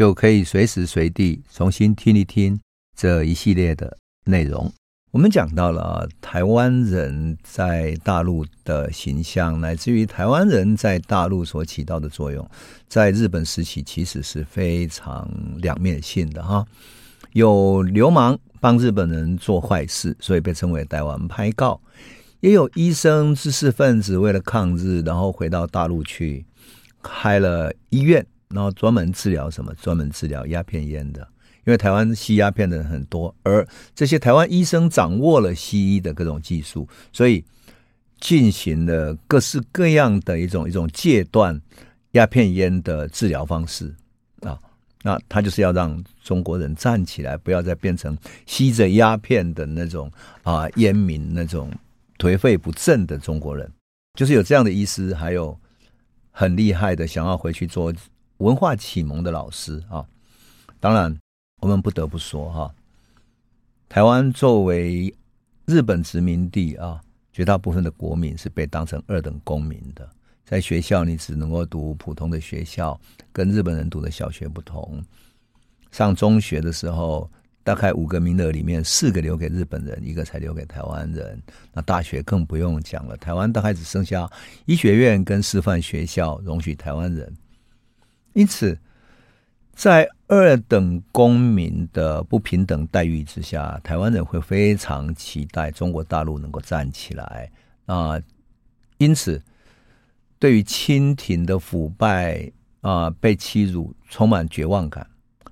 [0.00, 2.58] 就可以随时随地重新听一听
[2.96, 4.72] 这一系列的内容。
[5.10, 12.50] 我们讲到了台湾人在大陆的形象，乃至于台湾人在大陆所起到的作用，
[12.88, 16.66] 在日本时期其实是非常两面性的哈。
[17.32, 21.78] 有流氓帮日本人做坏事，所以被称为台湾拍告。
[22.40, 26.46] 也有医生、知识分子为了抗日，然后回到大陆去
[27.02, 29.74] 开了医院，然后专门治疗什么？
[29.74, 31.26] 专门治疗鸦片烟的。
[31.64, 37.44] 因为台湾吸鸦片的人很多，而这些台湾医生掌握了西医的各种技术，所以
[38.18, 41.60] 进行了各式各样的一种一种戒断
[42.12, 43.94] 鸦片烟的治疗方式
[44.40, 44.58] 啊。
[45.02, 50.10] 那他就是要让中国人站起来，不要再变成吸着鸦片的那种
[50.42, 51.70] 啊烟民那种。
[52.18, 53.72] 颓废不振的中国人，
[54.12, 55.58] 就是有这样的医师，还有
[56.30, 57.90] 很厉害的想要回去做
[58.40, 60.04] 文化启蒙的老师啊。
[60.78, 61.16] 当然，
[61.60, 62.74] 我们不得不说哈，
[63.88, 65.14] 台湾作为
[65.64, 67.00] 日本殖民地啊，
[67.32, 70.08] 绝大部分的国民是被当成二等公民的。
[70.44, 73.00] 在学校，你只能够读普通的学校，
[73.32, 75.02] 跟日本人读的小学不同。
[75.90, 77.30] 上中学的时候。
[77.62, 81.40] 大概五个名额里面，四个留给日本人，一个才留给台湾人。
[81.74, 84.28] 那大学更不用讲了，台湾大概只剩下
[84.64, 87.30] 医学院跟师范学校容许台湾人。
[88.32, 88.78] 因此，
[89.74, 97.50] 在二等公民的不平等待遇之下，台湾人会非常期待中国大陆能够站起来
[97.86, 98.20] 啊。
[98.98, 99.42] 因此，
[100.38, 102.50] 对于清廷的腐败
[102.82, 105.06] 啊，被欺辱，充满绝望感。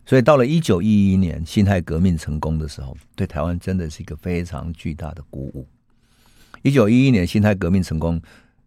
[0.06, 5.66] 所以到了一九一一年辛亥革命成功的时候，对台湾真的是一个非常巨大的鼓舞。
[6.62, 8.20] 一九一一年辛亥革命成功，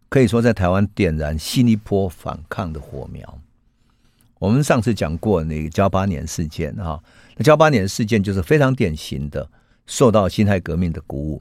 [0.08, 3.38] 可以说在台湾点燃新一波反抗的火苗。
[4.42, 7.00] 我们上次讲过那个噍吧哖事件哈，
[7.36, 9.48] 那噍吧哖事件就是非常典型的
[9.86, 11.40] 受到辛亥革命的鼓舞。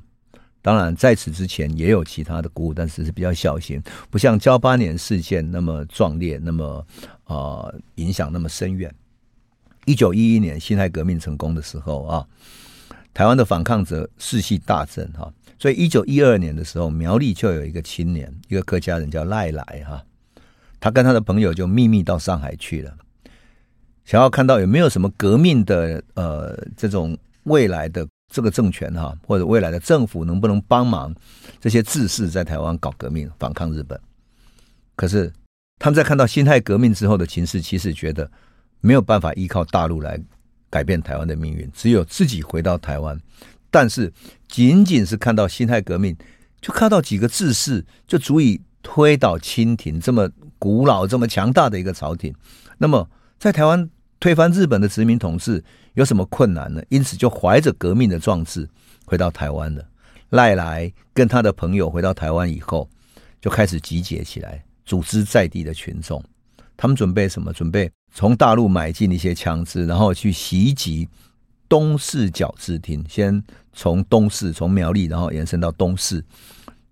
[0.61, 3.81] 当然在此之前也有其他的鼓舞，但是是比较小型，
[4.11, 6.85] 不像噍吧哖事件那么壮烈，那么
[7.25, 8.93] 呃影响那么深远。
[9.85, 12.23] 一九一一年辛亥革命成功的时候啊，
[13.15, 20.03] 台湾的反抗者士气大振哈，所以一九一二年的时候，苗栗就有一个青年，一个客家人叫赖来哈，
[20.81, 22.93] 他跟他的朋友就秘密到上海去了，
[24.03, 31.15] 想要看到有没有什么革命的呃这种未来的这个政权哈，或者未来的政府能不能帮忙
[31.61, 33.97] 这些志士在台湾搞革命反抗日本？
[34.97, 35.31] 可是
[35.79, 38.29] 他们在看到辛亥革命之后的情势，其实觉得。
[38.83, 40.19] 没有办法依靠大陆来
[40.67, 43.15] 改变台湾的命运，只有自己回到台湾。
[43.69, 44.11] 但是，
[44.47, 46.17] 仅仅是看到辛亥革命，
[46.59, 50.27] 就看到几个志士，就足以推倒清廷这么
[50.61, 52.31] 古老、这么强大的一个朝廷。
[52.77, 53.89] 那么，在台湾
[54.19, 55.63] 推翻日本的殖民统治
[55.95, 56.83] 有什么困难呢？
[56.89, 58.69] 因此，就怀着革命的壮志
[59.05, 59.83] 回到台湾了。
[60.29, 62.87] 赖来跟他的朋友回到台湾以后，
[63.41, 66.23] 就开始集结起来，组织在地的群众。
[66.77, 67.51] 他们准备什么？
[67.51, 71.09] 准备从大陆买进一些枪支，然后去袭击
[71.67, 73.03] 东势角支厅。
[73.09, 76.23] 先从东势，从苗栗，然后延伸到东势，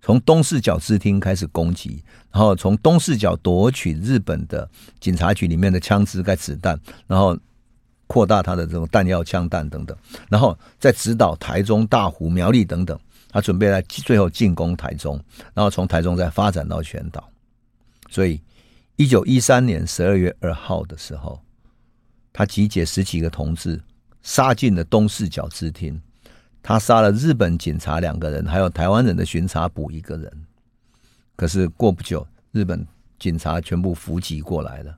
[0.02, 4.68] 从东势角支厅开始攻击，然后从东势角夺取日本的
[4.98, 7.36] 警察局里面的枪支、跟子弹，然后
[8.06, 9.96] 扩大他的这种弹药、枪弹等等，
[10.28, 12.98] 然后再直捣台中、大湖、苗栗等等。
[13.30, 15.18] 他准备来最后进攻台中，
[15.54, 17.28] 然后从台中再发展到全岛。
[18.10, 18.40] 所以。
[18.96, 21.40] 一九一三年十二月二号的时候，
[22.34, 23.80] 他集结十几个同志，
[24.20, 25.98] 杀进了东势角支厅。
[26.62, 30.30] 他杀了日本警察两个人，还有台湾人的巡查补一个人。
[31.36, 32.86] 可是过不久，日本
[33.18, 34.96] 警察全部伏击过来了。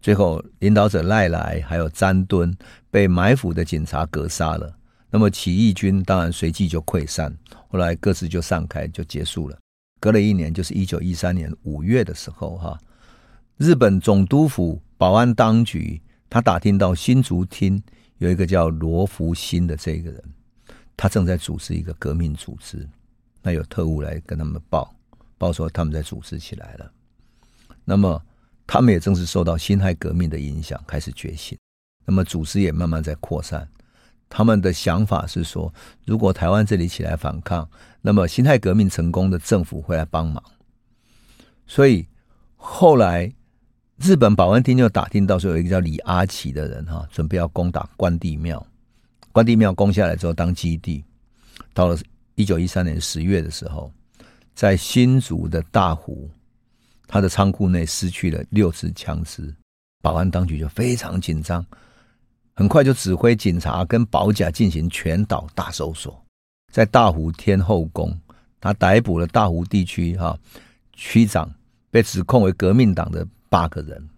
[0.00, 2.52] 最后，领导者赖来还有詹敦
[2.90, 4.72] 被埋伏的警察格杀了。
[5.10, 7.36] 那么起义军当然随即就溃散，
[7.68, 9.58] 后来各自就散开，就结束了。
[10.00, 12.78] 隔了一年，就是一九一三年五月的时候，哈。
[13.58, 16.00] 日本总督府保安当局，
[16.30, 17.80] 他打听到新竹厅
[18.18, 20.24] 有一个叫罗福新的这个人，
[20.96, 22.88] 他正在组织一个革命组织。
[23.42, 24.94] 那有特务来跟他们报，
[25.36, 26.92] 报说他们在组织起来了。
[27.84, 28.22] 那么
[28.66, 31.58] 他们也正是受到辛亥革命的影响，开始觉醒。
[32.04, 33.68] 那么组织也慢慢在扩散。
[34.28, 35.74] 他们的想法是说，
[36.06, 37.68] 如果台湾这里起来反抗，
[38.00, 40.42] 那么辛亥革命成功的政府会来帮忙。
[41.66, 42.06] 所以
[42.56, 43.32] 后来
[43.98, 48.64] 日本保安厅就打听到说，有一个叫李阿奇的人哈，准备要攻打关帝庙。
[49.32, 51.02] 关帝庙攻下来之后当基地，
[51.74, 51.98] 到了
[52.36, 53.90] 一九一三年十月的时候，
[54.54, 56.30] 在新竹的大湖。
[57.08, 59.54] 他的仓库内失去了六支枪支，
[60.00, 61.62] 保安当局就非常紧张，
[62.54, 66.24] 很快就指挥警察跟保甲进行全岛大搜索。
[66.72, 68.18] 在大湖天后宫，
[68.58, 70.38] 他逮捕了大湖地区哈
[70.94, 71.52] 区长，
[71.90, 74.08] 被指控为革命党的八个人。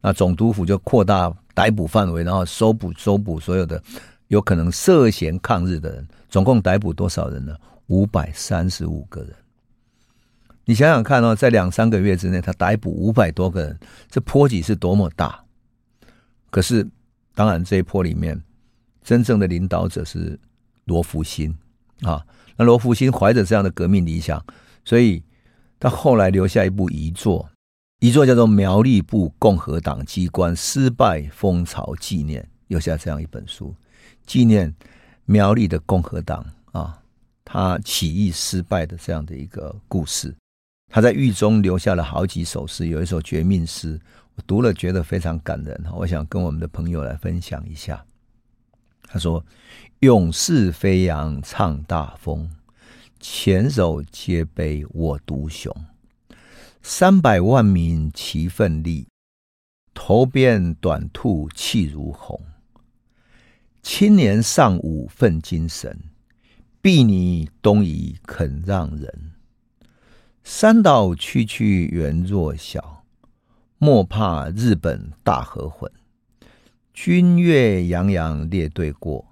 [0.00, 3.82] 那总督府就扩大逮捕范围，然后搜捕搜捕所有的
[4.28, 7.54] 有可能涉嫌抗日的人，总共逮捕多少人呢？
[7.88, 9.34] 五百三十五个人。
[10.64, 15.42] 你想想看哦，在两三个月之内，他逮捕五百多个人，这波及是多么大！
[16.48, 16.88] 可是，
[17.34, 18.40] 当然这一波里面，
[19.02, 20.38] 真正的领导者是
[20.84, 21.52] 罗福新
[22.02, 22.24] 啊。
[22.56, 24.40] 那罗福新怀着这样的革命理想，
[24.84, 25.20] 所以
[25.80, 27.49] 他后来留下一部遗作，
[28.00, 33.74] 一座叫做《苗栗部共和党机关失败风潮纪念》，留下这样一本书，
[34.24, 34.74] 纪念
[35.26, 36.42] 苗栗的共和党
[36.72, 36.98] 啊，
[37.44, 40.34] 他起义失败的这样的一个故事。
[40.88, 44.00] 他在狱中留下了好几首诗，有一首绝命诗，
[44.34, 45.78] 我读了觉得非常感人。
[45.94, 48.02] 我想跟我们的朋友来分享一下。
[49.02, 49.44] 他说
[50.00, 52.50] ：“勇士飞扬唱大风，
[53.20, 55.70] 前手皆悲我独雄。
[56.82, 59.06] 三百万民齐奋力，
[59.92, 62.40] 头鞭短兔气如虹。
[63.82, 65.96] 青年尚武奋精神，
[66.82, 69.32] 睥睨东夷肯让人。”
[70.42, 73.04] 山岛区区原若小，
[73.78, 75.90] 莫怕日本大和魂。
[76.94, 79.26] 军乐洋洋列队过，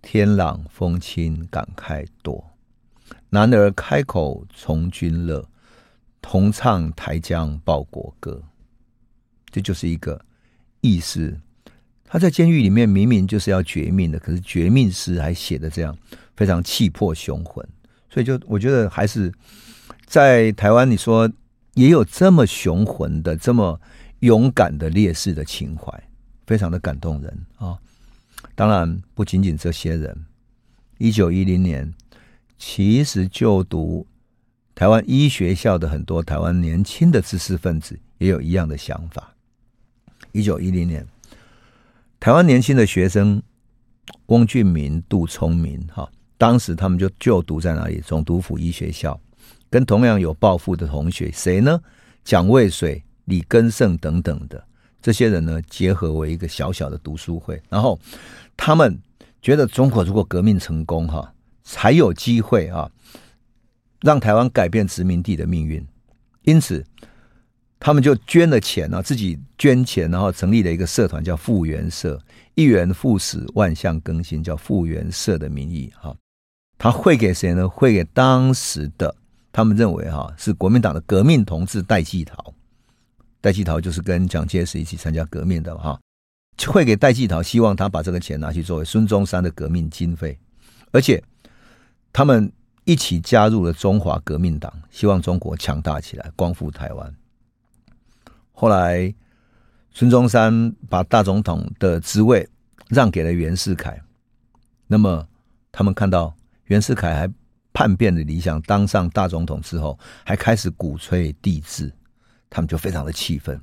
[0.00, 2.52] 天朗风清感慨多。
[3.30, 5.46] 男儿开口从军乐，
[6.24, 8.42] 同唱台江报国歌。
[9.50, 10.18] 这就是一个
[10.80, 11.38] 意思。
[12.06, 15.94] 他在监狱里面明明就是要绝命的，可是绝命诗还写的这样
[16.34, 17.68] 非常气魄雄浑，
[18.08, 19.30] 所以就我觉得还是。
[20.06, 21.30] 在台湾，你说
[21.74, 23.80] 也有这么雄浑的、这么
[24.20, 26.08] 勇敢的烈士的情怀，
[26.46, 27.78] 非常的感动人啊！
[28.54, 30.26] 当然，不仅仅这些人。
[30.98, 31.92] 一九一零年，
[32.58, 34.06] 其实就读
[34.74, 39.32] 台湾医学校的很多台湾年轻的知识分子也有一样的想法。
[40.32, 41.06] 一九一零年，
[42.18, 43.40] 台湾年轻的学生
[44.26, 48.00] 翁俊明、杜聪明，哈，当时他们就就读在哪里？
[48.00, 49.18] 总督府医学校。
[49.70, 51.80] 跟同样有抱负的同学，谁呢？
[52.22, 54.64] 蒋渭水、李根胜等等的
[55.02, 57.60] 这些人呢，结合为一个小小的读书会。
[57.68, 57.98] 然后
[58.56, 58.96] 他们
[59.42, 61.32] 觉得，中国如果革命成功，哈，
[61.64, 62.88] 才有机会啊，
[64.04, 65.84] 让台湾改变殖民地的命运。
[66.42, 66.84] 因此，
[67.80, 72.20] 他们就捐了钱啊，自己捐钱，然后成立了一个社团，叫复原社。
[72.54, 76.14] 一元复始，万象更新，叫复原社的名义哈。
[76.76, 77.66] 他汇给谁呢？
[77.66, 79.16] 汇给当时的。
[79.50, 82.52] 他们认为哈是国民党的革命同志戴季陶，
[83.40, 85.96] 戴季陶就是跟蒋介石一起参加革命的哈，
[86.66, 90.36] 会给戴季陶，希望他把这个钱拿去作为孙中山的革命经费，
[90.90, 91.22] 而且
[92.12, 92.50] 他们
[92.84, 97.14] 一起加入了中华革命党，希望中国强大起来，光复台湾。
[98.52, 99.14] 后来
[99.90, 102.48] 孙中山把大总统的职位
[102.88, 104.00] 让给了袁世凯，
[104.86, 105.26] 那么
[105.72, 106.34] 他们看到
[106.66, 107.30] 袁世凯还。
[107.76, 111.92] 叛变的理想当上大总统之后，还开始鼓吹帝制，
[112.48, 113.60] 他们就非常的气愤。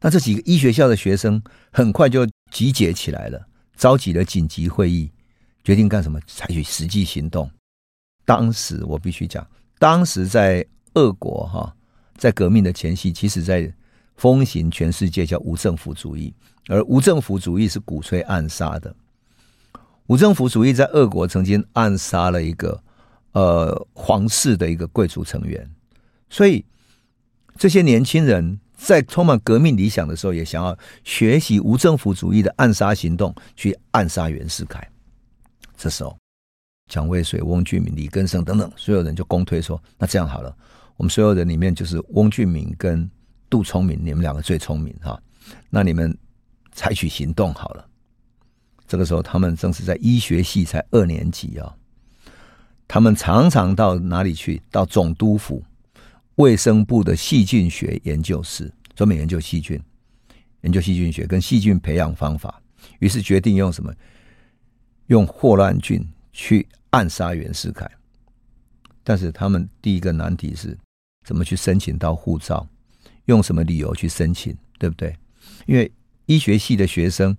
[0.00, 5.10] 那这几个医学校的学生很快就集结起来了，召集了紧急会议，
[5.64, 6.20] 决定干什么？
[6.28, 7.50] 采取实际行动。
[8.30, 9.44] 当时我必须讲，
[9.80, 11.74] 当时在俄国哈，
[12.16, 13.72] 在革命的前夕，其实在
[14.14, 16.32] 风行全世界叫无政府主义，
[16.68, 18.94] 而无政府主义是鼓吹暗杀的。
[20.06, 22.80] 无政府主义在俄国曾经暗杀了一个。
[23.32, 25.70] 呃，皇室的一个贵族成员，
[26.28, 26.64] 所以
[27.56, 34.84] 这些年轻人在充满革命理想的时候，也想要学习无政府主义的暗杀行动，去暗杀袁世凯。
[35.76, 36.18] 这时候，
[36.90, 40.54] 蒋渭水、翁俊明、李根生等等所有人就公推说：“那这样好了，
[40.96, 43.08] 我们所有人里面就是翁俊明跟
[43.48, 45.18] 杜聪明，你们两个最聪明哈，
[45.70, 46.14] 那你们
[46.72, 47.86] 采取行动好了。”
[48.88, 51.72] 这个时候，他们正是在医学系才二年级啊。
[52.88, 54.60] 他们常常到哪里去？
[54.68, 55.62] 到总督府
[56.34, 59.80] 卫生部的细菌学研究室，专门研究细菌，
[60.62, 62.60] 研究细菌学跟细菌培养方法。
[62.98, 63.94] 于是决定用什么？
[65.06, 67.90] 用霍乱菌去暗杀袁世凯。
[69.02, 70.76] 但是他们第一个难题是，
[71.26, 72.66] 怎么去申请到护照？
[73.26, 74.56] 用什么理由去申请？
[74.78, 75.16] 对不对？
[75.66, 75.90] 因为
[76.26, 77.36] 医学系的学生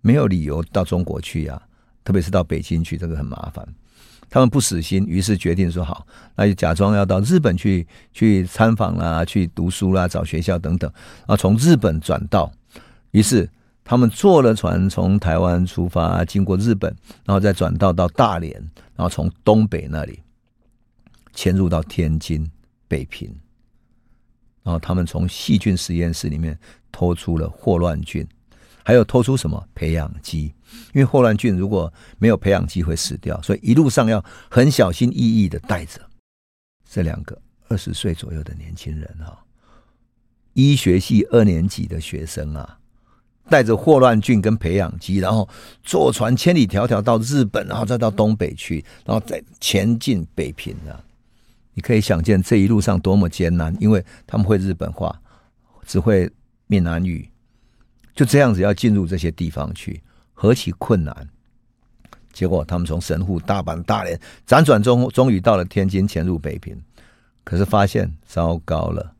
[0.00, 1.62] 没有理由到中国去呀、啊，
[2.04, 3.66] 特别是到北京去，这个很麻烦。
[4.30, 10.90] 他们不死心，于是决定说好，那就假装要到日本去去参访啦，去读书啦，找学校等等。
[11.26, 12.50] 啊，从日本转道，
[13.12, 13.48] 于是
[13.84, 16.90] 他们坐了船从台湾出发，经过日本，
[17.24, 18.52] 然后再转道到大连，
[18.96, 20.20] 然后从东北那里
[21.34, 22.50] 潜入到天津、
[22.88, 23.28] 北平，
[24.62, 26.58] 然后他们从细菌实验室里面
[26.90, 28.26] 偷出了霍乱菌。
[28.86, 30.52] 还有偷出什么培养基？
[30.92, 35.98] 因为霍乱菌如果没有培养基会死掉，所以一路上要很小心翼翼的带着
[36.86, 39.40] 这两个二十岁左右的年轻人啊，
[40.52, 42.78] 医学系二年级的学生啊，
[43.48, 45.48] 带着霍乱菌跟培养基，然后
[45.82, 50.98] 坐船千里迢迢到日本，然后再到东北去，然后再前进北平啊。
[51.74, 55.20] 你可以想见这一路上多么艰难，因为他们会日本话，
[55.84, 56.30] 只会
[56.66, 57.28] 闽南语。
[58.14, 60.00] 就这样子要进入这些地方去，
[60.32, 61.28] 何其困难！
[62.32, 66.80] 结果他们从神户、大阪、大连辗转中，终于到了天津，潜入北平。
[67.42, 69.12] 可是发现糟糕了，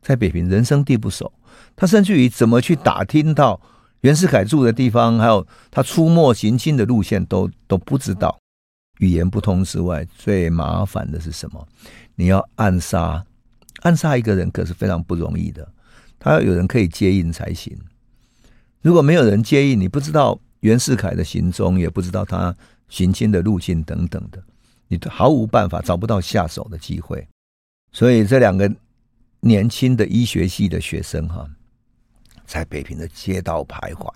[0.00, 1.30] 在北平人生地不熟，
[1.78, 3.60] 他甚至于怎么去打听到
[4.00, 8.36] 袁世凯住的地方，还有他出没行经的路线都都不知道。
[8.98, 11.64] 语言不通之外，最麻烦的是什么？
[12.16, 13.24] 你要暗杀，
[13.82, 15.72] 暗杀一个人可是非常不容易的，
[16.18, 17.78] 他要有人可以接应才行。
[18.82, 22.52] 如果没有人接应，你不知道袁世凯的行踪，也不知道他
[22.88, 24.42] 行经的路径等等的，
[24.88, 27.24] 你都毫无办法，找不到下手的机会。
[27.92, 28.68] 所以这两个
[29.40, 31.48] 年轻的医学系的学生哈，
[32.48, 34.10] 在北平的街道徘徊，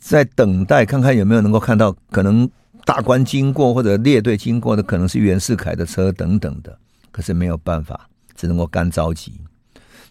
[0.00, 2.48] 在等待看看有没有能够看到可能
[2.84, 6.78] 大官经过或者列队经过的，可能是袁世凯的车等等的，
[7.10, 9.40] 可是没有办法，只能够干着急。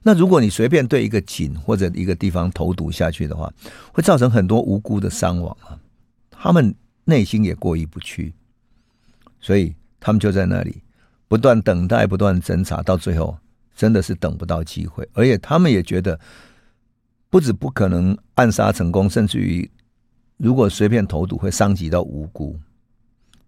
[0.03, 3.51] 那如果你随便对一个井或者一个地方投毒下去的话，
[3.93, 5.79] 会造成很多无辜的伤亡啊！
[6.29, 8.34] 他们内心也过意不去，
[9.39, 10.81] 所以他们就在那里
[11.29, 13.38] 不断等待、不断侦查，到最后
[13.75, 16.19] 真的是等不到机会，而且他们也觉得
[17.29, 19.69] 不止不可能暗杀成功，甚至于
[20.38, 22.59] 如果随便投毒会伤及到无辜。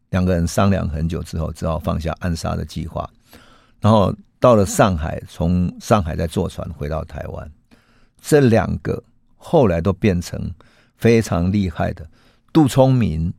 [0.10, 3.10] 两个人商量很久之后，只好放下暗杀的计划，
[3.80, 4.16] 然后。
[4.42, 7.52] 到了上海，从上海再坐船回到台湾，
[8.20, 9.04] 这两个
[9.38, 10.52] 后来都变成
[10.98, 12.10] 非常厉害的。
[12.52, 13.32] 杜聪明，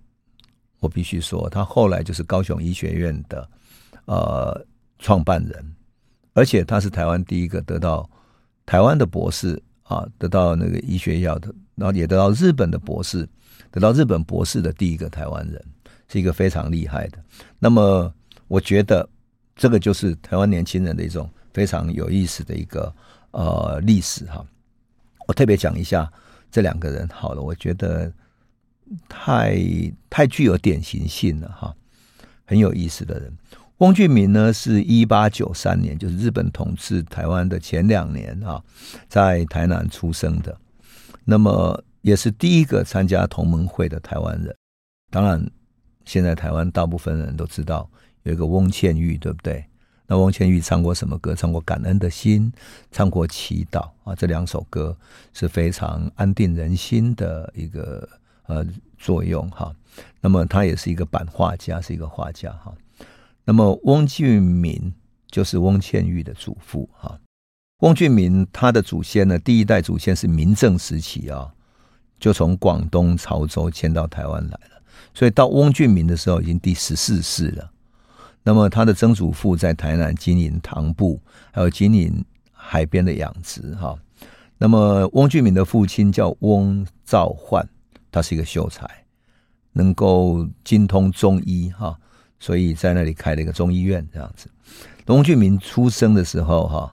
[0.78, 3.50] 我必须说，他后来就是高雄医学院的
[4.04, 4.64] 呃
[5.00, 5.74] 创办人，
[6.34, 8.08] 而且他是台湾第一个得到
[8.64, 9.60] 台湾的博士
[9.92, 13.28] 啊，得到那个医学药的，然后也得到日本的博士，
[13.70, 15.64] 得到日本博士的第一个台湾人，
[16.08, 17.18] 是一个非常厉害的。
[17.58, 18.12] 那么，
[18.48, 19.08] 我觉得。
[19.54, 22.92] 这个就是台湾年轻人的一种非常有意思的一个
[23.32, 24.44] 呃历史哈。
[25.28, 26.10] 我特别讲一下
[26.50, 28.10] 这两个人好了，我觉得
[29.10, 29.62] 太
[30.08, 31.72] 太具有典型性了哈，
[32.46, 33.30] 很有意思的人。
[33.78, 38.62] 翁俊明呢，是一八九三年，就是日本统治台湾的前两年啊，
[39.08, 40.56] 在台南出生的。
[41.24, 44.54] 那么也是第一个参加同盟会的台湾人。
[45.10, 45.50] 当然，
[46.04, 47.88] 现在台湾大部分人都知道。
[48.24, 49.64] 有一个翁倩玉，对不对？
[50.06, 51.34] 那翁倩玉唱过什么歌？
[51.34, 52.52] 唱过《感恩的心》，
[52.92, 54.96] 唱过《祈祷》啊，这两首歌
[55.32, 58.08] 是非常安定人心的一个
[58.46, 58.64] 呃
[58.96, 59.74] 作用哈。
[60.20, 62.72] 那么他也是一个版画家，是一个画家哈。
[63.44, 64.94] 那么翁俊明
[65.30, 67.18] 就是翁倩玉的祖父哈。
[67.78, 71.52] 翁俊明他的祖先呢，第一代祖先是明郑时期啊，
[72.20, 74.82] 就从广东潮州迁到台湾来了，
[75.12, 77.70] 所以到翁俊明的时候已经第十四世了。
[78.44, 81.20] 那么他的曾祖父在台南经营糖布，
[81.50, 83.98] 还有经营海边的养殖哈。
[84.58, 87.68] 那么翁俊明的父亲叫翁兆焕，
[88.12, 88.88] 他是一个秀才，
[89.72, 91.98] 能够精通中医哈，
[92.42, 94.50] 所以在那里开了一个中医院这样子。
[95.06, 96.92] 翁俊明出生的时候哈，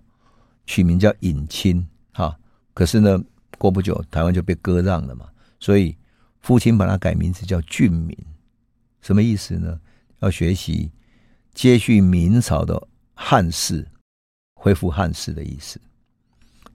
[0.67, 2.37] 取名叫尹清哈，
[2.75, 3.19] 可是呢
[3.57, 5.27] 过不久台湾就被割让了嘛，
[5.59, 5.97] 所以
[6.39, 8.15] 父亲把他改名字叫俊明，
[9.01, 9.79] 什么意思呢？
[10.19, 10.91] 要学习。
[11.55, 13.85] 接续明朝的汉室，
[14.53, 15.81] 恢复汉室的意思。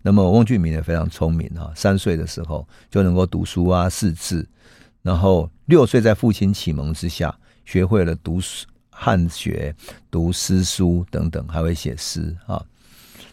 [0.02, 4.46] 那么翁俊明也非常聪明哈，三岁的时候就能够读书啊、识字，
[5.00, 8.40] 然后六岁在父亲启蒙之下，学会了读
[8.90, 9.74] 汉学、
[10.10, 12.64] 读诗书等等，还会写诗啊。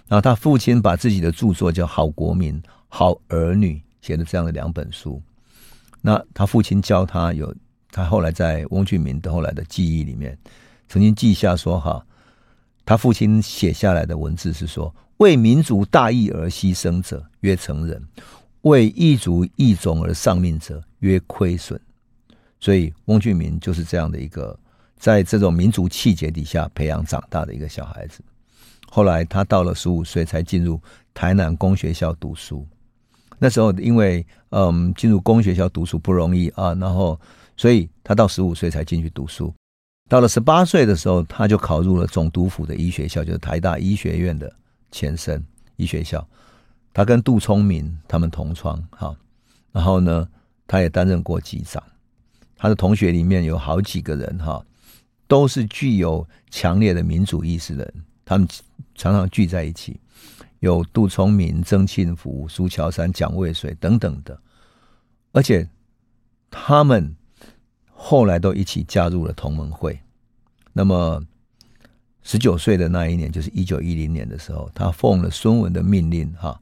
[0.08, 2.54] 然后他父亲把自己的著作叫《好国民》
[2.90, 5.22] 《好儿女》写了这样的两本书，
[6.02, 7.56] 那他父亲教他有，
[7.92, 10.38] 他后来在翁俊明的后来的记忆里面，
[10.90, 12.06] 曾经记下说哈，
[12.84, 17.98] 他父亲写下来的文字是说：为民族大义而牺牲者，曰成人；
[18.64, 21.80] 为异族异种而丧命者，曰亏损。
[22.62, 24.58] 所以翁俊民就是这样的一个，
[24.98, 28.24] 在这种民族气节底下培养长大的一个小孩子。
[28.90, 30.80] 后来他到了十五岁才进入
[31.14, 32.66] 台南公学校读书。
[33.40, 37.20] 那时候因为嗯进入公学校读书不容易啊，然后
[37.58, 39.54] 所以他到十五岁才进去读书。
[40.08, 44.54] 到了十八岁的时候，他就考入了总督府的医学校，就是台大医学院的
[44.92, 45.44] 前身
[45.78, 46.28] 医学校。
[46.94, 49.16] 他跟杜聪明他们同窗哈，
[49.72, 50.28] 然后呢，
[50.68, 51.82] 他也担任过级长。
[52.62, 54.64] 他的同学里面有好几个人哈，
[55.28, 58.48] 都是具有强烈的民主意识的人，他们
[58.94, 60.00] 常常聚在一起，
[60.60, 64.40] 有杜聪明、曾庆福、苏乔山、蒋渭水等等的，
[65.32, 65.68] 而且
[66.52, 67.16] 他们
[67.90, 70.00] 后来都一起加入了同盟会。
[70.72, 71.20] 那么
[72.22, 76.62] 十九岁的那一年，就是一九一零年的时候，他奉了孙文的命令哈，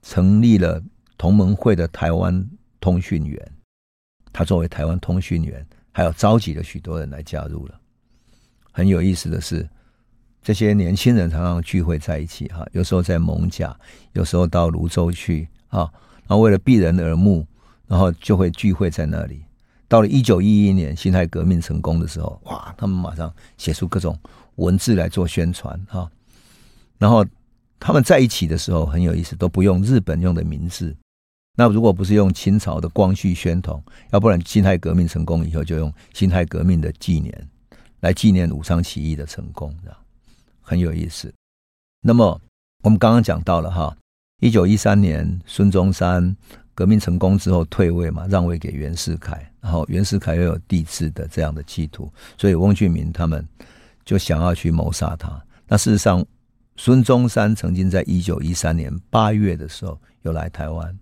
[0.00, 0.80] 成立了
[1.18, 3.52] 同盟会的台湾通讯员。
[4.32, 7.78] 他作为台湾通讯员，还有召集了许多人来加入了。
[8.70, 9.68] 很有意思的是，
[10.42, 13.76] 这些年轻人常常聚会在一起哈，有时候在蒙甲，
[14.14, 15.80] 有时候到泸州去啊，
[16.26, 17.46] 然后为了避人耳目，
[17.86, 19.44] 然后就会聚会在那里。
[19.86, 24.18] 到了一九一一年辛亥革命成功的时候，哇，他们马上写出各种
[24.56, 26.10] 文字来做宣传哈。
[26.96, 27.26] 然后
[27.78, 30.96] 他们在一起的时候很有意思，都不用日本用的名字。
[31.54, 37.48] 那如果不是用清朝的光绪宣统，要不然辛亥革命成功以后就用辛亥革命的纪年
[38.00, 39.96] 来纪念武昌起义的成功，这样
[40.62, 41.32] 很有意思。
[42.00, 42.40] 那么
[42.82, 43.94] 我们刚刚讲到了哈，
[44.40, 46.34] 一九一三年孙中山
[46.74, 53.46] 革命成功之后退位嘛，让位给袁世凯，然后袁世凯又有帝制的这样的企图，所以翁俊民他们
[54.06, 55.40] 就想要去谋杀他。
[55.68, 56.24] 那事实上，
[56.76, 60.98] 孙中山曾经在一九一三年八月的时候有来台湾。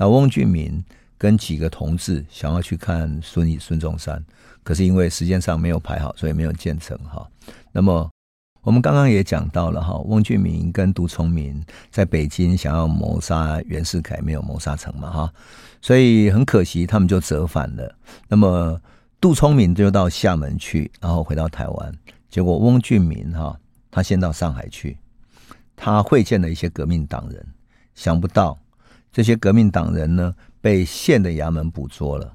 [0.00, 0.82] 那翁俊民
[1.18, 4.24] 跟几个同志想要去看孙孙中山，
[4.62, 7.28] 可是因为时间上没有排好，所以没有建成哈。
[7.70, 8.08] 那么
[8.62, 15.34] 我们刚刚也讲到了哈，翁俊民跟杜聪明在北京想要谋杀袁世凯，没有谋杀成嘛哈，
[15.82, 17.94] 所以很可惜他们就折返了。
[18.26, 18.80] 那么
[19.20, 21.92] 杜聪明就到厦门去，然后回到台湾，
[22.30, 23.54] 结果翁俊民哈，
[23.90, 24.96] 他先到上海去，
[25.76, 27.46] 他会见了一些革命党人，
[27.94, 28.58] 想不到。
[29.12, 32.32] 这些革命党人呢，被县的衙门捕捉了，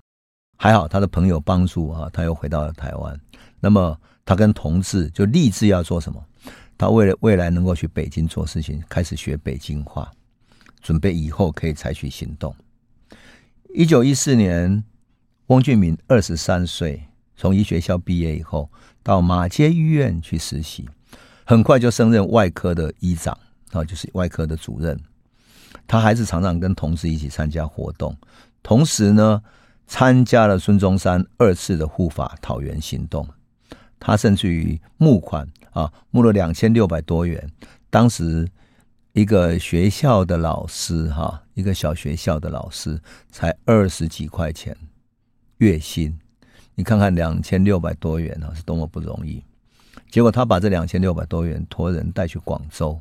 [0.57, 3.19] 还好他的朋友帮助啊，他又回到了台湾。
[3.59, 6.23] 那么他跟同志就立志要做什么？
[6.77, 10.11] 他为了未来能够去北京做事情，开始学北京话，
[10.81, 12.53] 准备以后可以采取行动。
[13.73, 14.83] 一九一四年，
[15.47, 17.03] 翁俊民二十三岁，
[17.37, 18.69] 从医学校毕业以后，
[19.01, 20.87] 到马街医院去实习，
[21.45, 23.37] 很快就升任外科的医长
[23.71, 24.99] 啊，就是外科的主任。
[25.87, 28.15] 他还是常常跟同事一起参加活动，
[28.63, 29.41] 同时呢，
[29.85, 33.27] 参加了孙中山二次的护法讨袁行动。
[33.99, 37.49] 他甚至于募款啊，募了两千六百多元。
[37.89, 38.47] 当时
[39.13, 42.99] 一个学校的老师哈，一个小学校的老师
[43.31, 44.75] 才二十几块钱
[45.57, 46.19] 月薪，
[46.75, 49.41] 你看看两千六百多元啊，是多么不容易。
[50.11, 52.99] 结果他把这两千六百多元托人带去广州，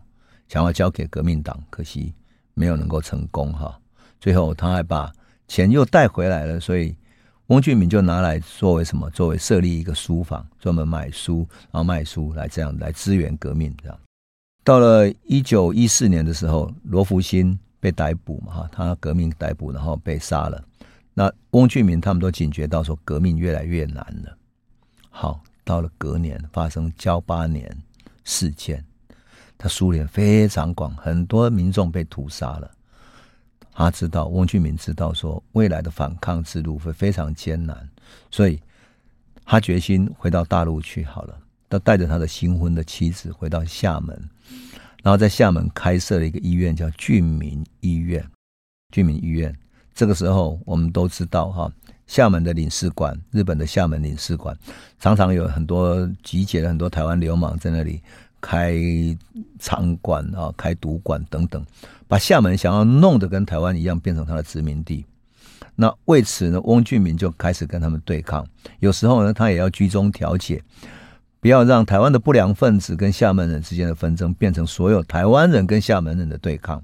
[0.48, 2.14] 想要交给革命党，可惜。
[2.54, 3.78] 没有能够成功哈，
[4.20, 5.12] 最后他还把
[5.46, 6.94] 钱又带回来了，所以
[7.48, 9.10] 翁俊民就拿来作为什么？
[9.10, 13.98] 作为设立一个书房，专门买书然后卖书来这样来支援革命这样。
[14.62, 20.64] 到了一九一四年的时候，罗福新被逮捕嘛哈，他革命逮捕然后被杀了。
[21.12, 24.36] 那翁俊民他们都警觉到说革命越来越难了。
[25.10, 27.76] 好，到了隔年发生交八年
[28.24, 28.82] 事件。
[29.56, 32.70] 他苏联非常广，很多民众被屠杀了。
[33.72, 37.88] 他知道，翁俊民知道说未来的反抗之路会非常艰难，
[38.30, 38.60] 所以
[39.44, 41.38] 他决心回到大陆去好了。
[41.68, 44.16] 他带着他的新婚的妻子回到厦门，
[45.02, 48.24] 然后在厦门开设了一个医院，叫俊民医院。
[48.92, 49.52] 俊民医院，
[49.92, 51.72] 这个时候我们都知道哈，
[52.06, 54.56] 厦门的领事馆，日本的厦门领事馆，
[55.00, 58.00] 常常有很多集结了很多台湾流氓在那里。
[58.44, 58.76] 开
[59.58, 61.64] 场馆啊，开赌馆等等，
[62.06, 65.02] 把厦门想要弄得跟台湾一样，变成他的殖民地。
[65.74, 68.46] 那为此呢，翁俊民就开始跟他们对抗。
[68.80, 70.62] 有时候呢，他也要居中调解，
[71.40, 76.78] 不要让台湾的不良分子跟厦门人之间的纷争变成所有台湾人跟厦门人的对抗。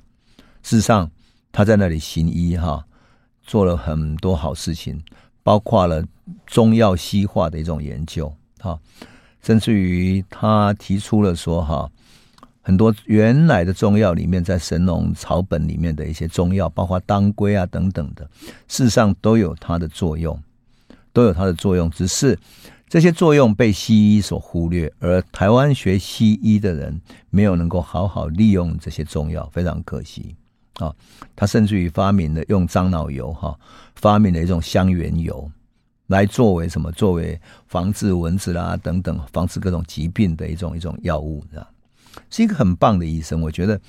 [0.62, 1.10] 事实上，
[1.52, 2.82] 他在那里行医哈，
[3.42, 4.98] 做了很多好事情，
[5.42, 6.02] 包括了
[6.46, 8.78] 中药西化的一种研究，哈，
[9.42, 11.90] 甚至于他提出了说，哈，
[12.62, 18.28] 很多原来的中药里面，在神农草本里面的一些中药，包括当归啊等等的，
[18.68, 20.38] 事实上都有它的作用，
[21.12, 22.38] 都有它的作用，只是
[22.88, 27.00] 这些作用被西医所忽略，而台湾学西医的人
[27.30, 30.34] 没有能够好好利用这些中药，非常可惜。
[30.74, 30.94] 啊，
[31.36, 33.58] 他甚至于发明了用樟脑油哈，
[33.96, 35.50] 发明了一种香橼油，
[36.10, 36.90] 来作为什么？
[36.90, 41.64] 作为防治蚊子啦等等，防治各种疾病的一种一种药物，是？
[42.28, 43.40] 是一个很棒的医生。
[43.40, 43.80] 我觉得，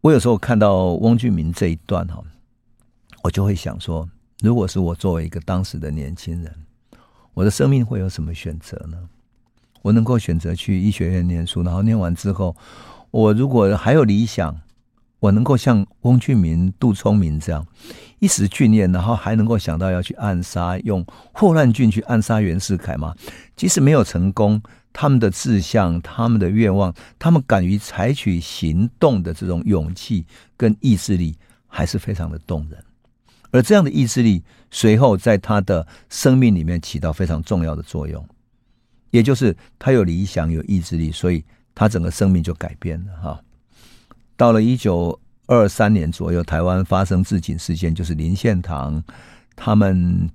[0.00, 2.20] 我有时候看到翁俊明这一段哈，
[3.22, 4.08] 我就会想说，
[4.40, 6.52] 如果是我作为一个当时的年轻人，
[7.32, 8.98] 我的生命会有什么选择呢？
[9.82, 12.56] 我能够选择去医学院念书，然后念完之后，
[13.12, 14.60] 我如果还有理想。
[15.20, 17.66] 我能够像翁俊明、杜聪明这样
[18.20, 23.14] 一时俊艳，然后还能够想到要去暗杀，用霍乱菌去暗杀袁世凯吗？
[23.56, 24.60] 即使没有成功，
[24.92, 30.24] 他们的志向、他们的愿望、他们敢于采取行动的这种勇气
[30.56, 32.82] 跟意志力，还是非常的动人。
[33.50, 38.24] 而这样的意志力，随后在他的生命里面起到非常重要的作用，
[39.10, 43.40] 也就是他有理想、有意志力，所以他整个生命就改变了哈。
[44.38, 49.02] 到了一九二三年左右，台湾发生自警事件，就是林献堂
[49.56, 50.30] 他们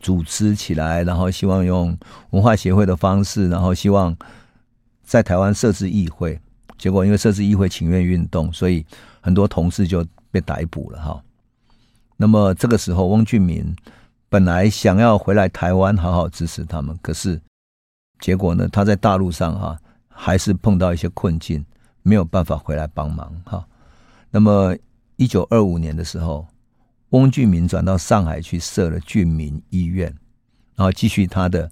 [0.00, 1.96] 组织起来，然后希望用
[2.30, 4.14] 文化协会的方式，然后希望
[5.04, 6.38] 在台湾设置议会。
[6.76, 8.84] 结果因为设置议会请愿运动，所以
[9.20, 11.22] 很多同事就被逮捕了哈。
[12.16, 13.74] 那么这个时候，翁俊明
[14.28, 17.40] 本来想要回来台湾好好支持他们，可是
[18.18, 21.64] 结果呢，他在大陆上哈还是碰到一些困境。
[22.08, 23.68] 没有办法回来帮忙哈。
[24.30, 24.74] 那么，
[25.16, 26.46] 一九二五年的时候，
[27.10, 30.06] 翁俊明转到上海去设了俊明医院，
[30.74, 31.70] 然后继续他的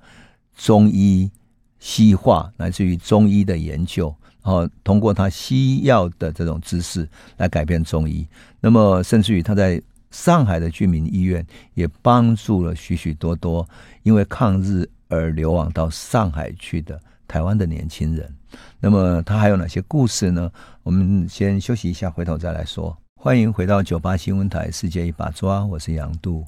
[0.55, 1.31] 中医
[1.79, 8.27] 西化，乃至于中医的研究，然后通过他西药的这种知识来改变中医。
[8.61, 13.67] 那么，甚至于他在上海的俊民医院也帮助了许许多多
[14.03, 18.35] 因为抗日而流亡到上海去的台湾的年轻人。
[18.81, 20.51] 那么他还有哪些故事呢？
[20.83, 22.97] 我们先休息一下，回头再来说。
[23.17, 26.45] 欢迎回到九八新闻台《世界一把抓》，我是杨杜。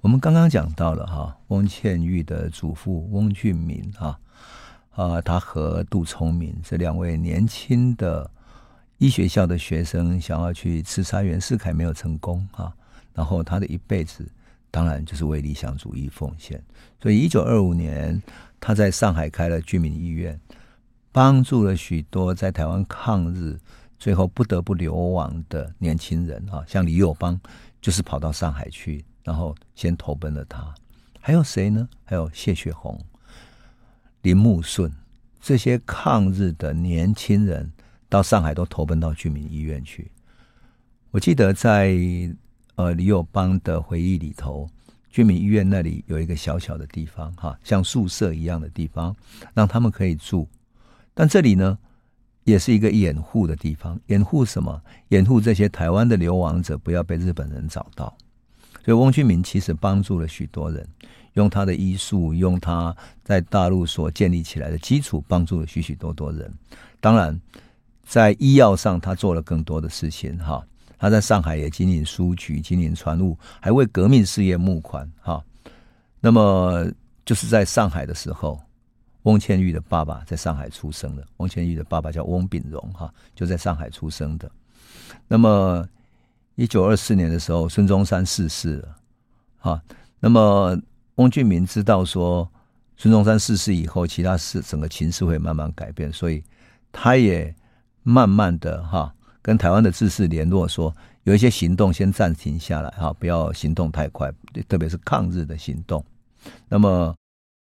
[0.00, 4.18] 我们刚刚讲到了哈，翁倩玉的祖父翁俊明哈
[4.90, 8.28] 啊，他和杜聪明这两位年轻的
[8.98, 12.72] 医学校的学生，想要去刺杀袁世凯没有成功哈，
[13.14, 14.28] 然后他的一辈子
[14.70, 16.62] 当然就是为理想主义奉献。
[17.00, 18.20] 所以一九二五年，
[18.62, 20.40] 他在上海开了居民医院。
[21.14, 23.60] 帮助了许多在台湾抗日
[23.98, 27.38] 最后不得不流亡的年轻人啊，像李友邦
[27.82, 30.74] 就是跑到上海去，然后先投奔了他。
[31.20, 31.86] 还有谁呢？
[32.02, 32.98] 还有谢雪红、
[34.22, 34.90] 林木顺
[35.38, 37.70] 这些抗日的年轻人
[38.08, 40.10] 到上海都投奔到居民医院去。
[41.10, 41.94] 我记得在
[42.76, 44.66] 呃李友邦的回忆里头，
[45.12, 49.14] 居民医院那里有一个小小的地方哈，像宿舍一样的地方，
[49.52, 50.48] 让他们可以住。
[51.12, 51.78] 但这里呢，
[52.44, 54.82] 也是一个掩护的地方，掩护什么？
[55.08, 58.16] 掩护这些台湾的流亡者不要被日本人找到。
[58.84, 60.88] 所以翁俊明其实帮助了许多人，
[61.34, 66.50] 用他的医术，用他在大陆所建立起来的基础，帮助了许许多多人。
[67.00, 67.38] 当然，
[68.02, 70.36] 在医药上，他做了更多的事情。
[70.38, 70.66] 哈，
[71.02, 75.10] 他在上海也经营书局，经营船务，还为革命事业募款。
[75.20, 75.42] 哈，
[76.20, 76.86] 那么
[77.24, 78.60] 就是在上海的时候。
[79.24, 84.50] 翁倩玉的爸爸在上海出生的，翁倩玉的爸爸叫翁炳荣，哈，就在上海出生的。
[85.26, 85.88] 那么，
[86.56, 88.96] 一九二四年的时候，孙中山逝世了，
[89.58, 89.82] 哈。
[90.20, 90.76] 那么，
[91.16, 92.48] 翁俊明知道说，
[92.96, 96.42] 孙中山逝世以后，其他事整个情势会慢慢改变，所以
[96.90, 97.54] 他也
[98.02, 104.32] 慢慢的哈，跟台湾的志士联络，说有一些行动先暂停下来，哈，不要行动太快，
[104.66, 106.02] 特别是抗日的行动。
[106.68, 107.14] 那么。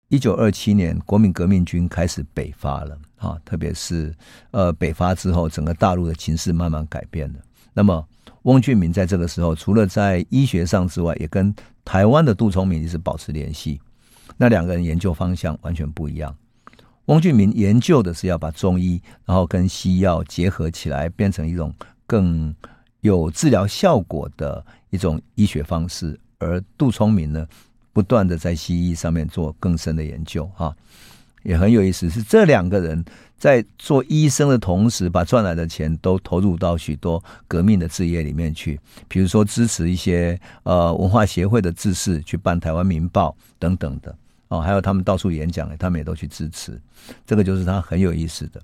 [0.09, 3.35] 一九二七年，国民革命军开始北伐了啊！
[3.43, 4.13] 特别是
[4.51, 7.39] 呃，北伐之后，整个大陆的情势慢慢改变了。
[7.73, 8.07] 那么，
[8.43, 13.81] 翁俊明在这个时候，除了在医学上之外，也跟台湾的杜聪明一直保持联系。
[14.37, 16.35] 那两个人研究方向完全不一样。
[17.05, 21.73] 翁俊明研究的是要把中医，然后跟西药结合起来，变成一种
[22.07, 22.53] 更
[23.01, 26.19] 有治疗效果的一种医学方式。
[26.39, 27.47] 而杜聪明呢？
[27.95, 30.75] 不断的在西医上面做更深的研究哈，
[31.43, 33.05] 也很有意思，是这两个人
[33.37, 44.17] 在做医生的同时，把赚来的钱都投入到许多革命的事业里面去，比如说支持一些呃文化协会的志士去办台湾民报等等的
[44.53, 46.79] 哦，还有他们到处演讲，他们也都去支持，
[47.25, 48.61] 这个就是他很有意思的。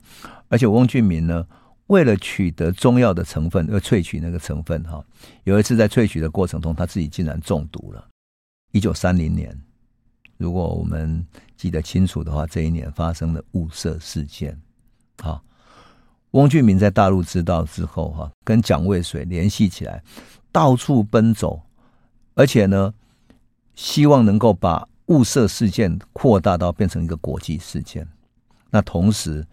[0.48, 1.44] 而且翁俊民呢，
[1.88, 5.04] 为了取得中药的成分，要萃取那个成分哈，
[5.46, 8.08] 有一次在萃取的过程中，他自己竟然中毒了。
[8.72, 9.60] 一九三零年。
[10.38, 11.26] 如果我们
[11.58, 14.58] 记得清楚的话，这一年发生了雾社事件。
[15.22, 15.44] 好，
[16.32, 20.02] 翁俊明在大陆知道之后，哈，跟蒋渭水联系起来，
[20.52, 21.62] 到处奔走，
[22.36, 22.94] 而且呢，
[23.76, 28.08] 希望能够把雾社事件扩大到变成一个国际事件。
[28.72, 29.46] 那同时，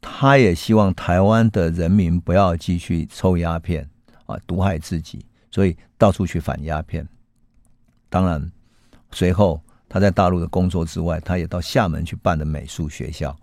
[0.00, 3.88] 他也希望台湾的人民不要继续抽鸦片
[4.26, 7.06] 啊，毒害自己，所以到处去反鸦片。
[8.08, 8.50] 当然，
[9.12, 9.60] 随后。
[9.88, 13.34] 他在大陆的工作之外，他也到厦门去办了美术学校，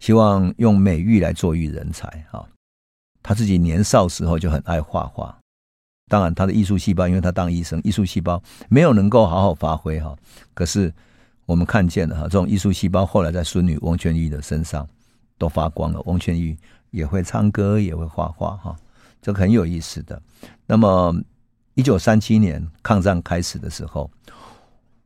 [0.00, 2.08] 希望用美育来作育人才。
[2.32, 2.44] 哈，
[3.22, 5.38] 他自己年少时候就很爱画画，
[6.08, 9.98] 当然他的艺术细胞，因为他当医生，艺术细胞没有能够好好发挥。
[10.00, 10.16] 哈，
[10.52, 10.92] 可是
[11.46, 14.88] 我们看见了哈，这种艺术细胞后来在孙女翁倩玉的身上
[15.38, 16.00] 都发光了。
[16.02, 16.56] 翁倩玉
[16.90, 18.56] 也会唱歌，也会画画。
[18.56, 18.76] 哈，
[19.22, 20.20] 这很有意思的。
[20.66, 21.14] 那么，
[21.74, 24.10] 一九三七年抗战开始的时候。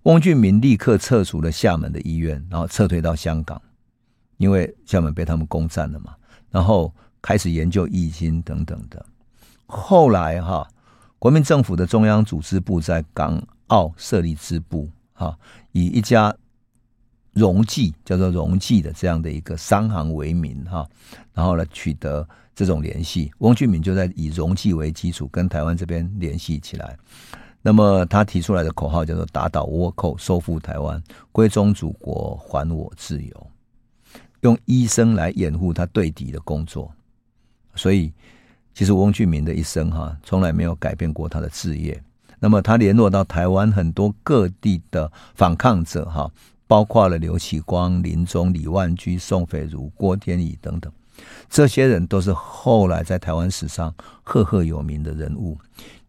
[0.05, 3.61] 翁俊民立刻撤除了厦门的医院，然后撤退到香港，
[4.39, 6.15] 因为厦门被他们攻占了嘛。
[6.51, 9.05] 然后开始研究易经等等的。
[9.67, 10.67] 后来哈，
[11.19, 15.37] 国民政府的中央组织部在港澳设立支部，哈，
[15.73, 16.35] 以一家
[17.33, 20.89] 荣记叫做荣记的这样的一个商行为名，哈，
[21.33, 23.31] 然后呢取得这种联系。
[23.39, 26.97] 翁俊敏就在以荣记为基础，跟台湾这边联系起来。
[27.61, 31.03] 那么他提出来的口号叫做“打倒倭寇，收复台湾，
[31.33, 33.47] 归宗祖国，还我自由”，
[34.43, 36.91] 用医生来掩护他对敌的工作。
[37.75, 38.13] 所以，
[38.79, 42.01] 其实翁俊明的一生哈，从来没有改变过他的志业。
[42.39, 46.31] 那么他联络到台湾很多各地的反抗者哈，
[46.69, 50.93] 包括了刘启光、林宗、李万居、宋斐如、郭天仪等等，
[51.51, 55.59] 这些人都是后来在台湾史上赫赫有名的人物。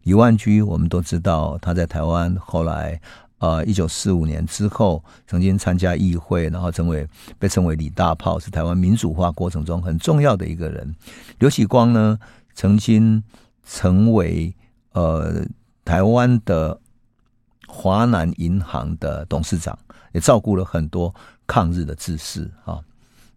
[0.04, 3.00] 李万居，我们都知道，他在台湾后来，
[3.38, 7.04] 呃，一九四五年之后，曾经参加议会，然后成为
[7.36, 10.94] 被称为李大炮，是台湾民主化过程中很重要的一个人。
[11.40, 12.16] 刘启光呢，
[12.60, 13.22] 曾经
[13.64, 14.54] 成为
[14.92, 15.42] 呃
[15.82, 16.78] 台湾的
[17.66, 19.78] 华南银行的董事长，
[20.12, 21.14] 也照顾了很多
[21.46, 22.78] 抗日的志士啊。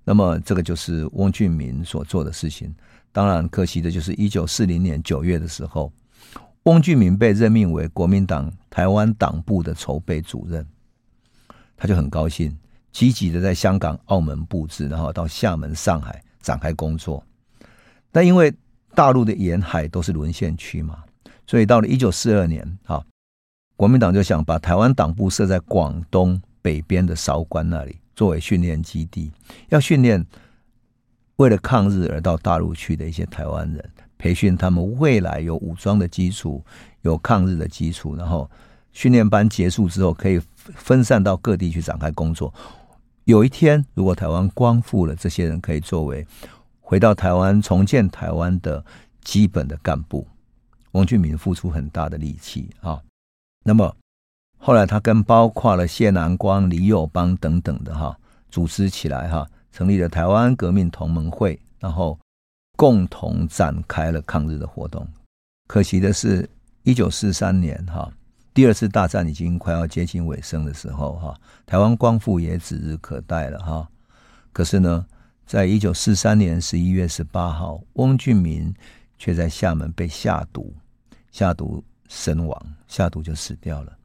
[0.03, 2.75] 那么，这个就是翁俊民所做的事情。
[3.13, 5.89] 当然，可惜的就是一九四零年九月的时候。
[6.63, 10.67] 翁俊民被任命为国民党台湾党部的筹备主任，
[11.77, 12.53] 他就很高兴，
[12.91, 17.23] 积极的在香港、澳门布置，然后到厦门、上海展开工作。
[18.11, 18.53] 但因为
[18.95, 21.03] 大陆的沿海都是沦陷区嘛，
[21.47, 23.03] 所以到了一九四二年，哈，
[23.75, 29.31] 国民党就想把台湾党部设在广东北边的韶关那里，作为训练基地，
[29.69, 30.25] 要训练
[31.37, 33.89] 为了抗日而到大陆去的一些台湾人。
[34.15, 36.63] 培训他们未来有武装的基础，
[37.01, 38.49] 有抗日的基础，然后
[38.93, 42.53] 训练班结束之后，可以分散到各地去展开工作。
[43.25, 46.25] 有一天，如果台湾光复了，这些人可以作为
[46.93, 48.85] 回到台湾重建台湾的
[49.23, 50.27] 基本的干部。
[50.91, 53.01] 王俊民付出很大的力气啊。
[53.63, 53.95] 那么
[54.59, 58.15] 后来，他跟包括了谢南光、李友邦等等的哈，
[58.51, 62.15] 组织起来哈，成立了台湾革命同盟会，然后。
[62.75, 65.07] 共同展开了抗日的活动。
[65.67, 66.47] 可惜的是，
[66.81, 68.11] 一九四三年哈，
[68.53, 73.87] 第二次大战已经快要接近尾声的时候哈，台湾光复也指日可待了哈。
[74.51, 75.05] 可是呢，
[75.45, 78.73] 在一九四三年十一月十八号，翁俊民
[79.17, 80.73] 却在厦门被下毒，
[81.31, 83.97] 下毒身亡，下毒就死掉了。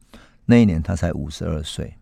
[0.44, 1.94] 那一年他才五十二岁。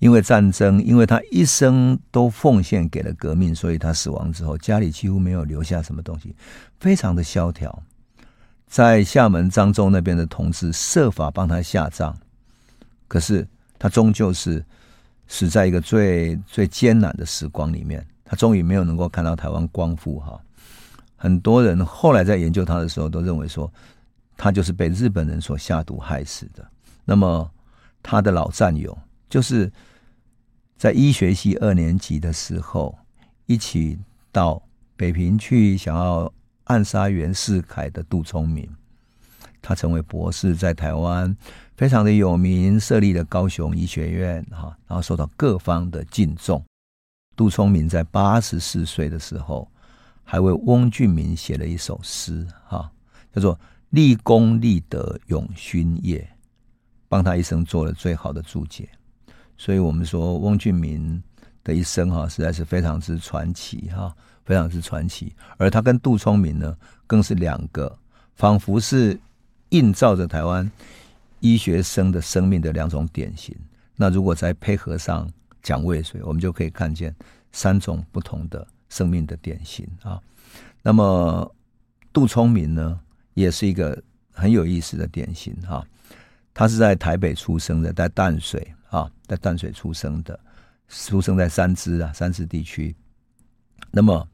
[0.00, 6.34] 因为战争，因为他一生都奉献给了革命，所以他死亡之后，家里几乎没有留下什么东西，
[6.80, 7.82] 非常的萧条。
[8.66, 12.12] 在厦门漳州那边的同志设法帮他下葬，
[13.06, 13.46] 可是
[13.78, 14.62] 他终究是
[15.28, 18.04] 死在一个最最艰难的时光里面。
[18.34, 20.40] 终于没有能够看到台湾光复哈。
[21.16, 23.72] 很多人后来在研究他的时候，都认为说
[24.36, 26.66] 他就是被日本人所下毒害死的。
[27.04, 27.50] 那么
[28.02, 28.96] 他的老战友。
[29.30, 29.72] 就是
[30.76, 32.96] 在医学系二年级的时候，
[33.46, 33.98] 一起
[34.30, 34.62] 到
[34.96, 36.32] 北平去，想要
[36.64, 38.68] 暗杀袁世凯的杜聪明，
[39.60, 41.36] 他成为博士，在台湾
[41.76, 46.64] 非常的有名，设立了高雄医学院哈，然后受到各方的敬重。
[47.36, 49.68] 杜聪明在八十四岁的时候，
[50.22, 52.90] 还为翁俊明写了一首诗，哈，
[53.32, 53.58] 叫做
[53.90, 56.26] “立功立德永勋业”，
[57.08, 58.88] 帮他一生做了最好的注解。
[59.56, 61.22] 所以，我们说翁俊明
[61.62, 65.34] 的一生哈，实在是非常之传奇哈，非常之传奇。
[65.56, 67.96] 而他跟杜聪明呢，更是两个
[68.34, 69.18] 仿佛是
[69.70, 70.70] 映照着台湾
[71.40, 73.56] 医学生的生命的两种典型。
[73.96, 75.30] 那如果再配合上
[75.64, 77.12] 讲渭水，我们就可以看见
[77.50, 80.22] 三种不同的生命的典型啊。
[80.82, 81.52] 那么
[82.12, 83.00] 杜聪明呢，
[83.32, 84.00] 也是一个
[84.30, 85.84] 很有意思的典型哈。
[86.52, 90.38] 他是在台北出生的，在淡水啊，在淡水出生的，
[90.88, 92.94] 出生在三芝啊，三芝地区。
[93.90, 94.28] 那么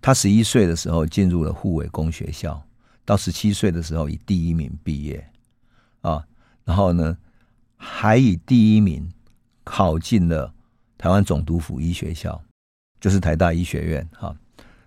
[0.00, 2.60] 他十一岁的时候进入了护卫工学校，
[3.04, 5.24] 到十七岁的时候以第一名毕业
[6.00, 6.26] 啊，
[6.64, 7.16] 然后呢，
[7.76, 9.08] 还以第一名
[9.64, 10.52] 考进了
[10.96, 12.40] 台湾总督府医学校，
[13.00, 14.34] 就是台大医学院哈。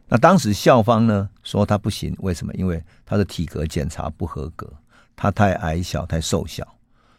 [0.08, 2.54] 那当时校方呢说他不行，为什么？
[2.54, 4.72] 因为他的体格检查不合格。
[5.20, 6.64] 他太矮小，太瘦小，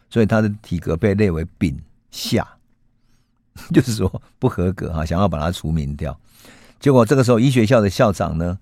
[0.09, 1.77] 所以他的体格被列为丙
[2.11, 2.47] 下，
[3.75, 6.17] 就是说不合格哈，想要把他除名掉。
[6.79, 8.57] 结果这个时候，医学校的校长呢，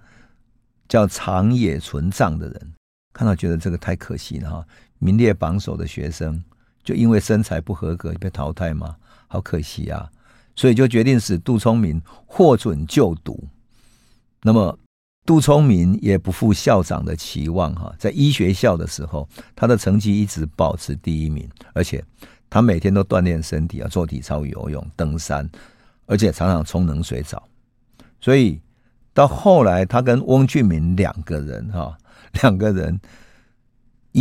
[0.90, 2.74] 叫长野纯藏的人，
[3.14, 4.66] 看到觉得这个太可惜了哈，
[4.98, 6.44] 名列榜首的学生
[6.88, 8.96] 就因为身材不合格被淘汰吗，
[9.28, 10.10] 好可惜啊，
[10.56, 13.44] 所以就决定使杜聪明获准就读。
[14.42, 14.80] 那么。
[15.28, 22.02] 杜聪明也不负校长的期望，哈，在医学校的时候，他的成绩一直保持第一名，而且
[22.50, 25.46] 他每天都锻炼身体啊，做体操、游泳、登山，
[26.06, 27.44] 而且常常冲冷水澡。
[28.22, 28.62] 所以
[29.14, 31.98] 到后来，他跟翁俊明两个人，哈，
[32.42, 32.98] 两个人。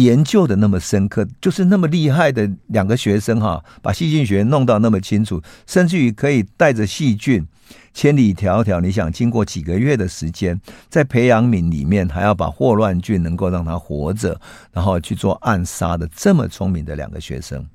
[0.05, 7.47] 研究的那么深刻，就是那么厉害的两个学生哈，把细菌学弄到那么清楚，甚至于可以带着细菌
[7.95, 14.39] 千里迢迢，你想经过几个月的时间，在培养皿里面还要把霍乱菌能够让它活着，
[14.71, 17.67] 然后去做暗杀的这么聪明的两个学生，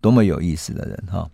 [0.00, 1.28] 多么有意思的人哈！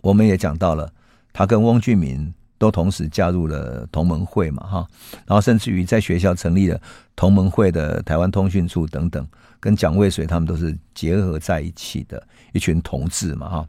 [0.00, 0.90] 我们也讲到了，
[1.32, 2.32] 他跟翁俊明。
[2.58, 4.88] 都同时加入了同盟会嘛，哈，
[5.26, 6.80] 然后甚至于在学校成立了
[7.14, 9.26] 同盟会的台湾通讯处等等，
[9.60, 13.68] 跟蒋渭水他们都是结合在一起的一群同志嘛，哈。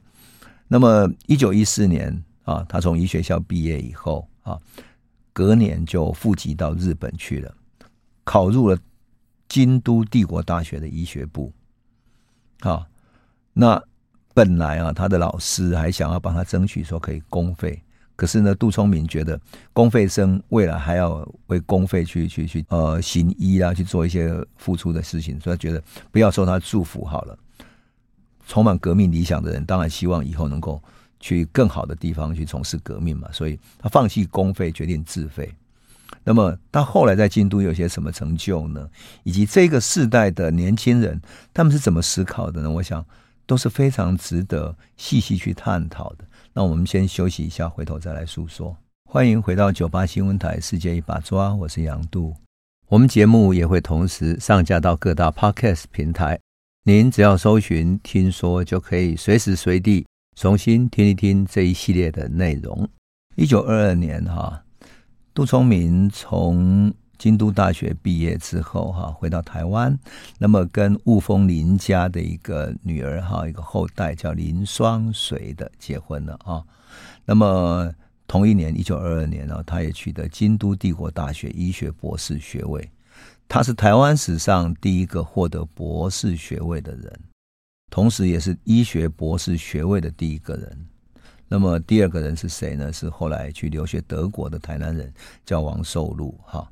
[0.68, 4.58] 那么一九一四年啊，他从医学校毕业以后啊，
[5.34, 7.54] 隔年就复籍到日本去了，
[8.24, 8.78] 考入了
[9.50, 11.52] 京都帝国大学的医学部。
[12.62, 12.86] 好，
[13.54, 13.82] 那
[14.34, 17.82] 本来啊，他的老师还想要帮他争取说可以公费。
[18.18, 19.40] 可是呢，杜聪明觉得
[19.72, 27.38] 公费生未来还要为公费去去去呃行医啊，去做一些付出的事情，所以他觉得不要受他祝福好了。
[28.48, 30.82] 充满革命理想的人，当然希望以后能够
[31.20, 35.54] 去更好的地方去从事革命嘛，所以他放弃公费，决定自费。
[36.24, 38.90] 那么他后来在京都有些什么成就呢？
[39.24, 41.22] 以及这个世代的年轻人
[41.54, 42.72] 他们是怎么思考的呢？
[42.72, 43.06] 我想
[43.46, 46.26] 都是非常值得细细去探讨的。
[46.58, 48.76] 那我们先休息一下，回头再来诉说。
[49.08, 52.34] 欢迎回到九八新闻台《世界一把抓》，我是杨度。
[52.88, 56.40] 我们节目也会同时上架到各大 Podcast 平台，
[56.84, 62.90] 您只要搜寻“听说”，就可以随时随地重新听一听这一系列的内容。
[63.36, 64.64] 一九二二年，哈，
[65.36, 69.98] 杜聪明从京都大学毕业之后，哈，回到台湾，
[70.38, 76.64] 那么跟雾峰林家的一个女儿，哈，一个后代叫林双水的结婚了啊。
[77.26, 77.92] 那么
[78.28, 82.90] 同一年，一九二二年呢，他也取得京都帝国大学医学博士学位，
[83.48, 87.20] 他是台湾史上第一个获得博士学位的人，
[87.90, 90.86] 同时也是医学博士学位的第一个人。
[91.48, 92.92] 那么第二个人是谁呢？
[92.92, 95.12] 是后来去留学德国的台南人，
[95.46, 96.70] 叫王寿禄，哈。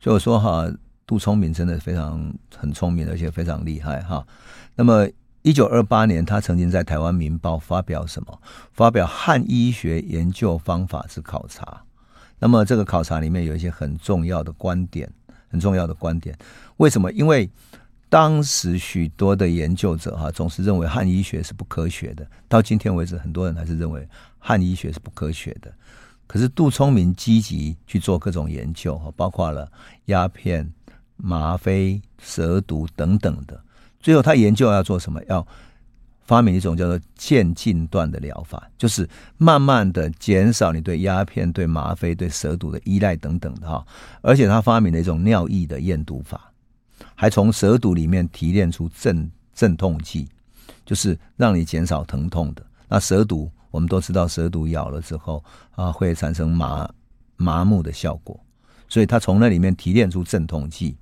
[0.00, 0.66] 所以我说哈，
[1.06, 4.26] 杜聪明真的非常很聪明，而且非常厉害哈。
[4.74, 5.06] 那么，
[5.42, 8.40] 一九二八年，他曾经在台湾《民报》发表什么？
[8.72, 11.82] 发表汉医学研究方法之考察。
[12.38, 15.10] 那么，这个考察里面有一些很重要的观点，
[15.48, 16.34] 很重要的观点。
[16.78, 17.12] 为什么？
[17.12, 17.50] 因为
[18.08, 22.26] 当时许多的研究者哈，总是认为汉医学是不科学的。
[22.48, 25.70] 到今天为止，很多人还是认为汉医学是不科学的。
[26.30, 29.68] 可是杜聪明积极去做各种研究，包括了
[30.04, 30.72] 鸦片、
[31.16, 33.60] 吗啡、蛇毒等等的。
[33.98, 35.20] 最后他研究要做什么？
[35.24, 35.44] 要
[36.22, 43.84] 发明一种叫做渐进段的疗法，就是慢慢的减少你对鸦片、对吗啡、对蛇毒的依赖等等的哈。
[44.22, 46.52] 而且他发明了一种尿液的验毒法，
[47.16, 50.28] 还从蛇毒里面提炼出镇镇痛剂，
[50.86, 52.64] 就是让你减少疼痛的。
[52.86, 53.50] 那蛇毒。
[53.70, 55.42] 我们都知道蛇毒咬了之后
[55.74, 56.88] 啊，会产生麻
[57.36, 58.38] 麻木的效果，
[58.88, 60.96] 所以他从那里面提炼出镇痛剂。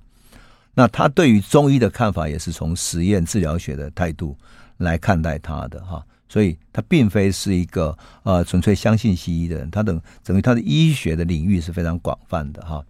[0.73, 4.37] 那他对于中医的看法也是从实验治疗学的态度
[4.77, 12.81] 来看待他的哈，所以他并非是一个呃纯粹相信西医的人，他等整个他的医学的领域是非常广泛的哈。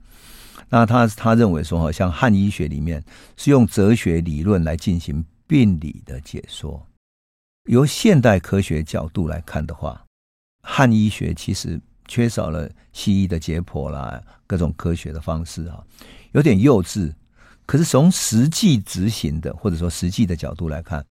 [0.68, 3.04] 那他他认为说，好像汉医学里面
[3.38, 6.86] 是用哲学理论来进行病理的解说。
[7.66, 10.06] 由现代科学角度来看的话，
[10.62, 15.84] 汉医学其实缺少了西医的解剖啦，各种科学的方式啊，
[16.32, 17.14] 有点幼稚。
[17.66, 21.06] 可是从实际执行的或者说实际的角度来看，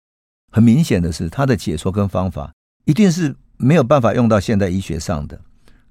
[0.51, 2.55] 很明显的是，他的解说跟方法
[2.87, 5.39] 一定是没有办法用到现代医学上的。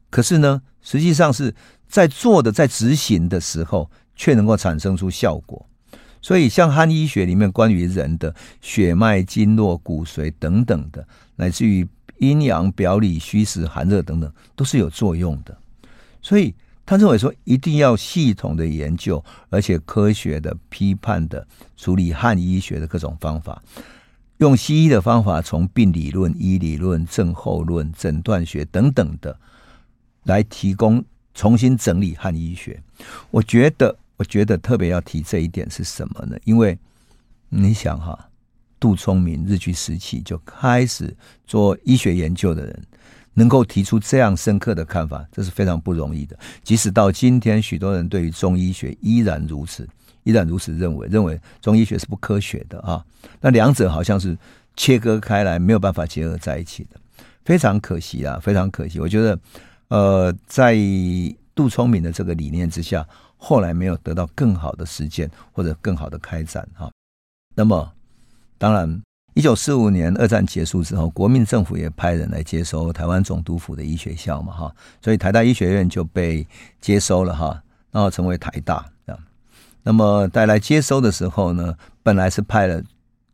[0.09, 1.53] 可是呢，实际上是
[1.87, 5.69] 在做的、在执行的时候，却能够产生出效果。
[6.25, 15.55] 所以，像汉医学里面关于人的血脉、经络、骨髓等等的，乃至于阴阳、表里、虚实、寒热等等，都是有作用的。
[16.23, 16.51] 所以，
[16.83, 21.45] 他认为说，一定要系统的研究，而且科学的、批判的
[21.77, 23.61] 处理汉医学的各种方法，
[24.37, 29.39] 用西医的方法，从病理论、医理论、症候论、诊断学等等的，
[30.23, 31.05] 来提供
[31.35, 32.81] 重新整理汉医学。
[33.29, 33.95] 我觉得。
[34.17, 36.37] 我觉得特别要提这一点是什么呢？
[36.45, 36.77] 因为
[37.49, 38.29] 你想哈，
[38.79, 42.83] 杜聪明日据时期就开始做医学研究的人，
[43.33, 46.37] 能够提出这样深刻的看法，这是非常不容易的。
[46.63, 49.87] 即使到今天，许多人对于中医学依然如此，
[50.23, 53.03] 依然如此认为，认为中医学是不科学的啊。
[53.41, 54.37] 那两者好像是
[54.77, 56.99] 切割开来，没有办法结合在一起的，
[57.43, 58.99] 非常可惜啊，非常可惜。
[58.99, 59.39] 我觉得，
[59.89, 60.75] 呃，在
[61.53, 63.05] 杜聪明的这个理念之下。
[63.47, 66.91] 后来没有得到更好的实践或者更好的开展哈，
[67.53, 67.93] 那么
[68.57, 68.99] 当然，
[69.35, 76.47] 一九四五年二战结束之后，国民政府也派人来接收台湾总督府的医学校嘛哈，所以台大医学院就被
[76.81, 79.21] 接收了哈，然后成为台大这样。
[79.83, 82.81] 那么带来接收的时候呢，本来是派了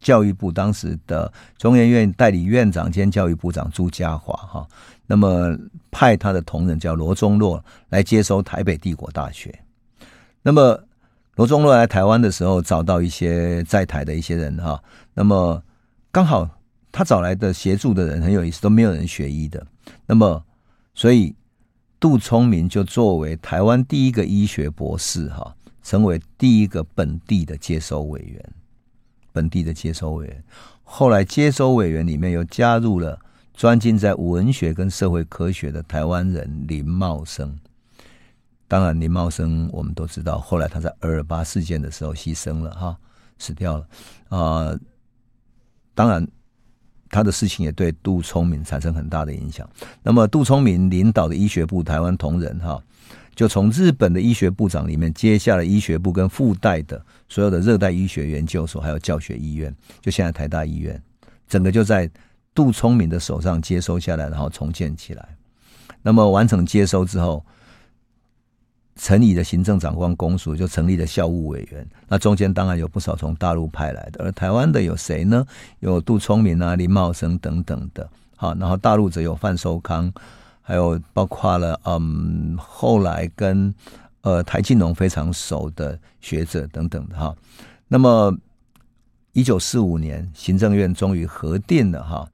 [0.02, 4.68] 教育部当时的中研院代理院长兼教育部长朱家华哈，
[5.08, 5.58] 那么
[5.90, 9.58] 派他的同仁叫罗宗洛来接收台北帝国大学。
[10.44, 10.84] 那么
[11.36, 14.84] 罗中洛来台湾的时候，找到一些在台的一些人哈。
[15.14, 15.64] 那么
[16.12, 16.50] 刚好
[16.92, 19.66] 他找来的协助的人很有意思，都没有人学医的。
[20.06, 20.44] 那么
[20.94, 21.36] 所以
[22.00, 28.44] 杜聪明就作为台湾第一个医学博士哈，成为第一个本地的接收委员。
[29.34, 30.44] 本地的接收委员，
[30.84, 33.18] 后来接收委员里面又加入了
[33.54, 37.58] 专精在文学跟社会科学的台湾人林茂生。
[38.72, 42.98] 当然，林茂生我们都知道，后来他在二二八事件的时候牺牲了，哈，
[43.38, 43.86] 死掉了
[44.30, 44.80] 啊、呃。
[45.94, 46.26] 当然，
[47.10, 49.70] 他的事情也对杜聪明产生很大的影响。
[50.02, 52.82] 那么，杜聪明领导的医学部台湾同仁，哈，
[53.36, 61.04] 就从日本的医学部长里面接下了医学部跟附带的所有的热带医学研究所，还有教学医院，就现在台大医院，
[61.46, 62.10] 整个就在
[62.56, 65.38] 杜聪明的手上接收下来，然后重建起来。
[66.02, 67.46] 那么完成接收之后。
[69.02, 75.44] 成立的行政长官公署就成立了校务委员，那中间当然有不少从大陆派来的，而台湾的有谁呢？
[75.80, 80.14] 有杜聪明啊、林茂生等等的，好，然后大陆则有范寿康，
[80.62, 83.74] 还有包括了嗯，后来跟
[84.22, 87.36] 呃台庆农非常熟的学者等等的哈。
[87.88, 88.32] 那么
[89.34, 92.30] 一九四五年，行政院终于核定了哈，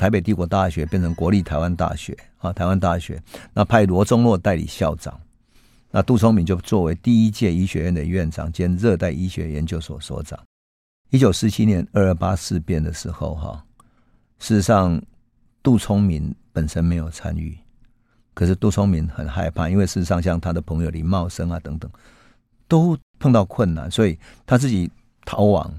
[0.00, 3.22] 台北帝国大学变成国立台湾大学啊，台湾大学，
[3.52, 5.20] 那派罗宗洛代理校长。
[5.90, 10.38] 那杜聪明就作为第一届医学院的院长兼热带医学研究所所长。
[11.10, 13.64] 一九四七年二二八事变的时候，哈，
[14.38, 15.02] 事实上
[15.62, 17.58] 杜聪明本身没有参与，
[18.34, 21.90] 可是杜聪明很害怕，因为事实上像他的朋友林茂生啊等等，
[22.68, 24.16] 都碰到困难，所以
[24.46, 24.88] 他自己
[25.24, 25.74] 逃亡，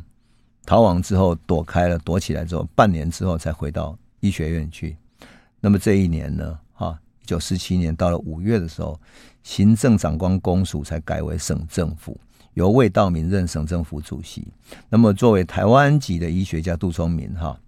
[0.65, 4.97] 逃亡之后躲开了，躲起来之后，半年之后才回到医学院去。
[5.61, 8.99] 那么这一年呢，哈，一九四七年到了五月的时候。
[9.43, 12.15] 行政长官公署才改为省政府，
[12.53, 14.47] 由魏道明任省政府主席。
[14.87, 17.59] 那么，作为台湾籍的医学家杜聪明哈，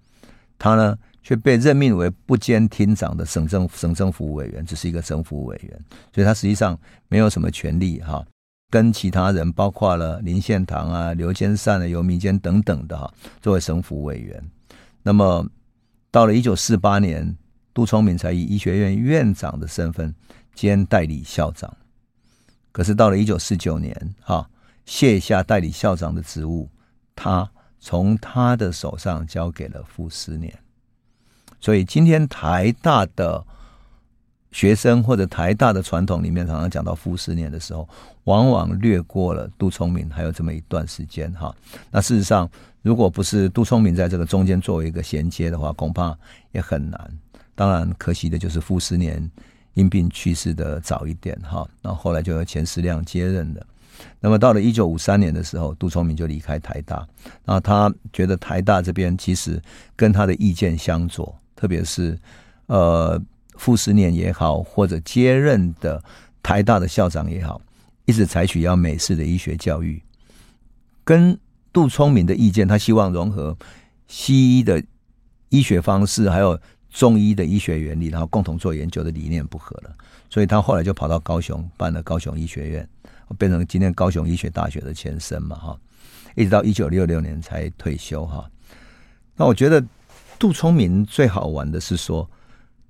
[0.59, 5.79] 他呢却被任命为不兼厅长的省政省政府委员，只是一个省府委员，
[6.13, 8.23] 所以他实际上没有什么权力哈。
[8.69, 14.43] 跟其他人，包括了林献堂啊、刘坚善啊、游民坚等等的哈，作为省府委员。
[15.01, 15.43] 那么，
[16.11, 17.35] 到了一九四八年，
[17.73, 20.13] 杜聪明才以医学院院长的身份。
[20.55, 21.75] 兼代理校长，
[22.71, 24.47] 可是到了一九四九年，哈
[24.85, 26.69] 卸下代理校长的职务，
[27.15, 27.49] 他
[27.79, 30.55] 从他的手上交给了傅斯年，
[31.59, 33.43] 所以今天台大的
[34.51, 37.89] 学生或者台大的传统里面，常常讲到傅斯年的时候，
[38.25, 41.51] 往往略过了杜聪明还有这么一段时间哈。
[41.89, 42.47] 那事实上，
[42.83, 46.15] 如果不是杜聪明在这个中间作为一个衔接的话，恐怕
[46.51, 47.19] 也很难。
[47.55, 49.29] 当然，可惜的就是傅斯年
[49.73, 51.67] 因病去世的早一点哈。
[51.81, 53.65] 那后，后来就由钱思亮接任的。
[54.19, 56.97] 那么到了一九五三年的时候，杜聪明就离开台大。
[57.45, 59.61] 然后他觉得台大这边其实
[59.95, 62.17] 跟他的意见相左，特别是
[62.65, 63.21] 呃。
[63.55, 66.03] 傅斯年也好，或者接任的
[66.41, 67.61] 台大的校长也好，
[68.05, 70.01] 一直采取要美式的医学教育，
[71.03, 71.37] 跟
[71.71, 73.55] 杜聪明的意见，他希望融合
[74.07, 74.83] 西医的
[75.49, 76.59] 医学方式，还有
[76.93, 79.93] 中医的医学原理，然后共同做研究的理念不合了，
[80.29, 82.87] 所以他后来就跑到高雄办了高雄医学院，
[83.37, 85.77] 变成今天高雄医学大学的前身嘛，哈，
[86.35, 88.49] 一直到一九六六年才退休哈。
[89.35, 89.83] 那我觉得
[90.39, 92.29] 杜聪明最好玩的是说。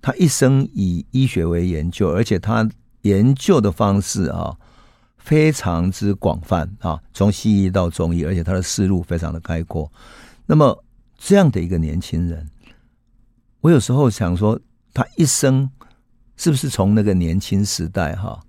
[0.06, 2.70] 他一生以医学为研究，而且他
[3.04, 4.54] 研究的方式啊
[5.18, 9.89] 非常之广泛啊，从西医到中医，而且他的思路非常的开阔。
[10.45, 10.84] 那么
[11.18, 12.45] 这样的一个年轻人，
[13.64, 14.59] 我有时候想说，
[14.93, 15.68] 他一生
[16.38, 18.39] 是不是从那个年轻时代哈，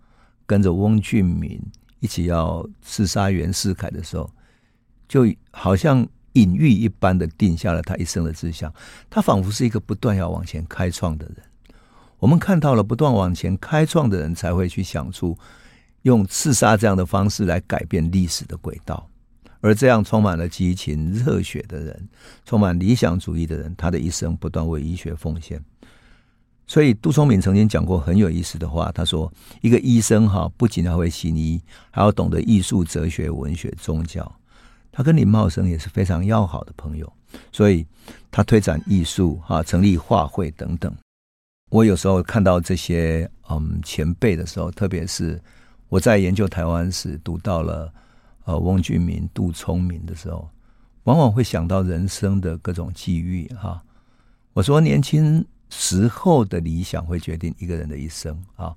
[0.45, 1.61] 跟着翁俊明
[2.01, 4.31] 一起要刺杀袁世凯的时候，
[5.09, 6.07] 就好像。
[6.35, 8.75] 隐喻一般的定下了他一生的志向，
[9.09, 11.37] 他仿佛是一个不断要往前开创的人。
[12.19, 15.39] 我们看到了不断往前开创的人，才会去想出
[16.03, 19.09] 用刺杀这样的方式来改变历史的轨道。
[19.65, 22.09] 而这样充满了激情、热血的人，
[22.45, 25.59] 充满理想主义的人，他的一生不断为医学奉献。
[26.67, 31.59] 所以，杜聪明曾经讲过很有意思的话，他说：“一个医生哈，不仅要会行医，
[31.91, 34.31] 还要懂得艺术、哲学、文学、宗教。”
[34.93, 37.11] 他跟林茂生也是非常要好的朋友，
[37.51, 37.87] 所以
[38.31, 40.95] 他推展艺术，哈，成立画会等等。
[41.71, 45.41] 我有时候看到这些嗯前辈的时候，特别是
[45.89, 47.91] 我在研究台湾史，读到了
[48.45, 50.49] 呃翁俊明、杜聪明的时候，
[51.05, 53.82] 往往会想到人生的各种际遇，哈。
[54.53, 58.74] 我说年轻时候的理想会决定一个人的一生啊。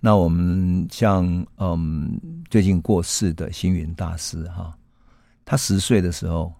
[0.00, 4.76] 那我们像嗯最近过世的星云大师，哈。
[5.44, 6.52] 他十岁的时候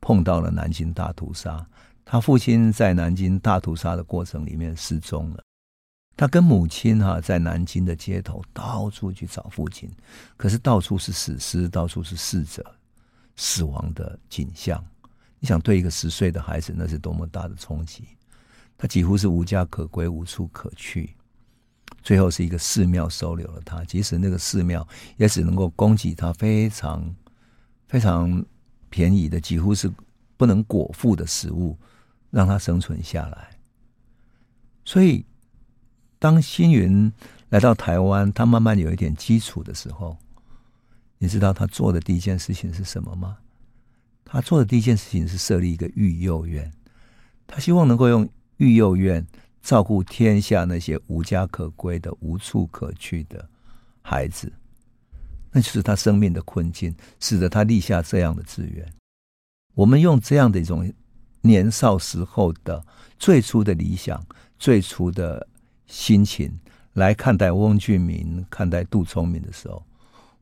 [0.00, 1.66] 碰到了南京大屠杀，
[2.04, 5.42] 他父亲在南京大屠杀的过程里面失踪了。
[6.20, 9.90] 他跟母亲哈在南京的街头到处去找父亲，
[10.36, 12.62] 可是到处是死尸，到处是逝者
[13.36, 14.84] 死亡的景象。
[15.38, 18.04] 你想，对一个十岁的孩子，那是多么大的冲击！
[18.76, 21.16] 他几乎是无家可归，无处可去。
[22.02, 27.02] 最后是一个寺庙收留了他，即使那个寺庙也只能够供给他非常。
[27.88, 28.44] 非常
[28.90, 29.90] 便宜的，几乎是
[30.36, 31.78] 不能果腹的食物，
[32.28, 33.58] 让他生存下来。
[34.84, 35.24] 所以，
[36.20, 37.10] 当星云
[37.48, 40.16] 来到台湾，他慢慢有一点基础的时候，
[41.18, 43.38] 你知道他做的第一件事情是什么吗？
[44.24, 46.70] 他做的第一件事情是设立一个育幼院，
[47.46, 49.26] 他希望能够用育幼院
[49.62, 53.48] 照顾天下那些无家可归的、无处可去的
[54.02, 54.52] 孩子。
[55.50, 58.86] 那就是他生命的困境，使得他立下这样的志愿。
[59.74, 60.92] 我们用这样的一种
[61.40, 62.84] 年少时候的
[63.18, 64.22] 最初的理想、
[64.58, 65.48] 最初的
[65.90, 66.50] 心情
[66.92, 69.82] 来看待翁俊明、看待杜聪明的时候，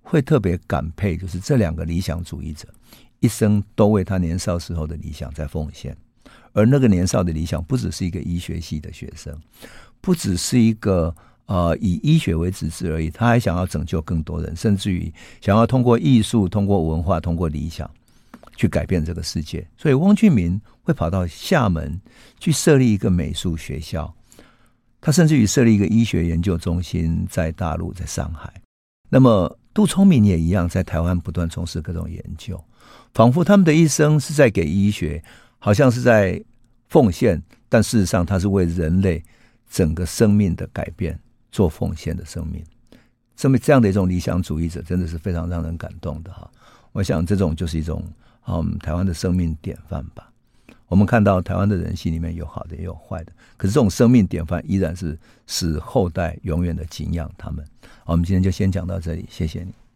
[0.03, 2.69] 会特别感佩，就是这两个理想主义者
[3.21, 5.97] 一生都为他年少时候的理想在奉献。
[6.53, 9.37] 而那个年少的理想，不只是一个医学系的学生，
[10.01, 11.15] 不只是一个。
[11.49, 17.91] 呃，以医学为职志而已，他还想要拯救更多人，甚至于想要通过艺术、通过文化、通过理想
[18.55, 19.67] 去改变这个世界。
[19.79, 21.99] 所以，汪俊明会跑到厦门
[22.39, 24.15] 去设立一个美术学校，
[25.09, 28.53] 他甚至于设立一个医学研究中心，在大陆，在上海。
[29.09, 32.63] 那么，杜聪明也一样，在台湾不断从事各种研究，
[33.15, 35.25] 仿佛他们的一生是在给医学，
[35.59, 36.39] 好像是在
[36.91, 39.25] 奉献，但事实上，他是为人类
[39.71, 41.19] 整个生命的改变。
[41.51, 42.63] 做奉献的生命，
[43.35, 46.51] 这么这样的一种理想主义者，真的是非常让人感动的哈。
[46.93, 48.05] 我想这种就是一种
[48.47, 50.31] 嗯台湾的生命典范吧。
[50.89, 55.17] 我们看到台湾的人心里面有好的也有坏的，可是这种生命典范依然是
[55.47, 57.65] 使后代永远的敬仰他们。
[58.05, 59.73] 好，我们今天就先讲到这里，谢谢你。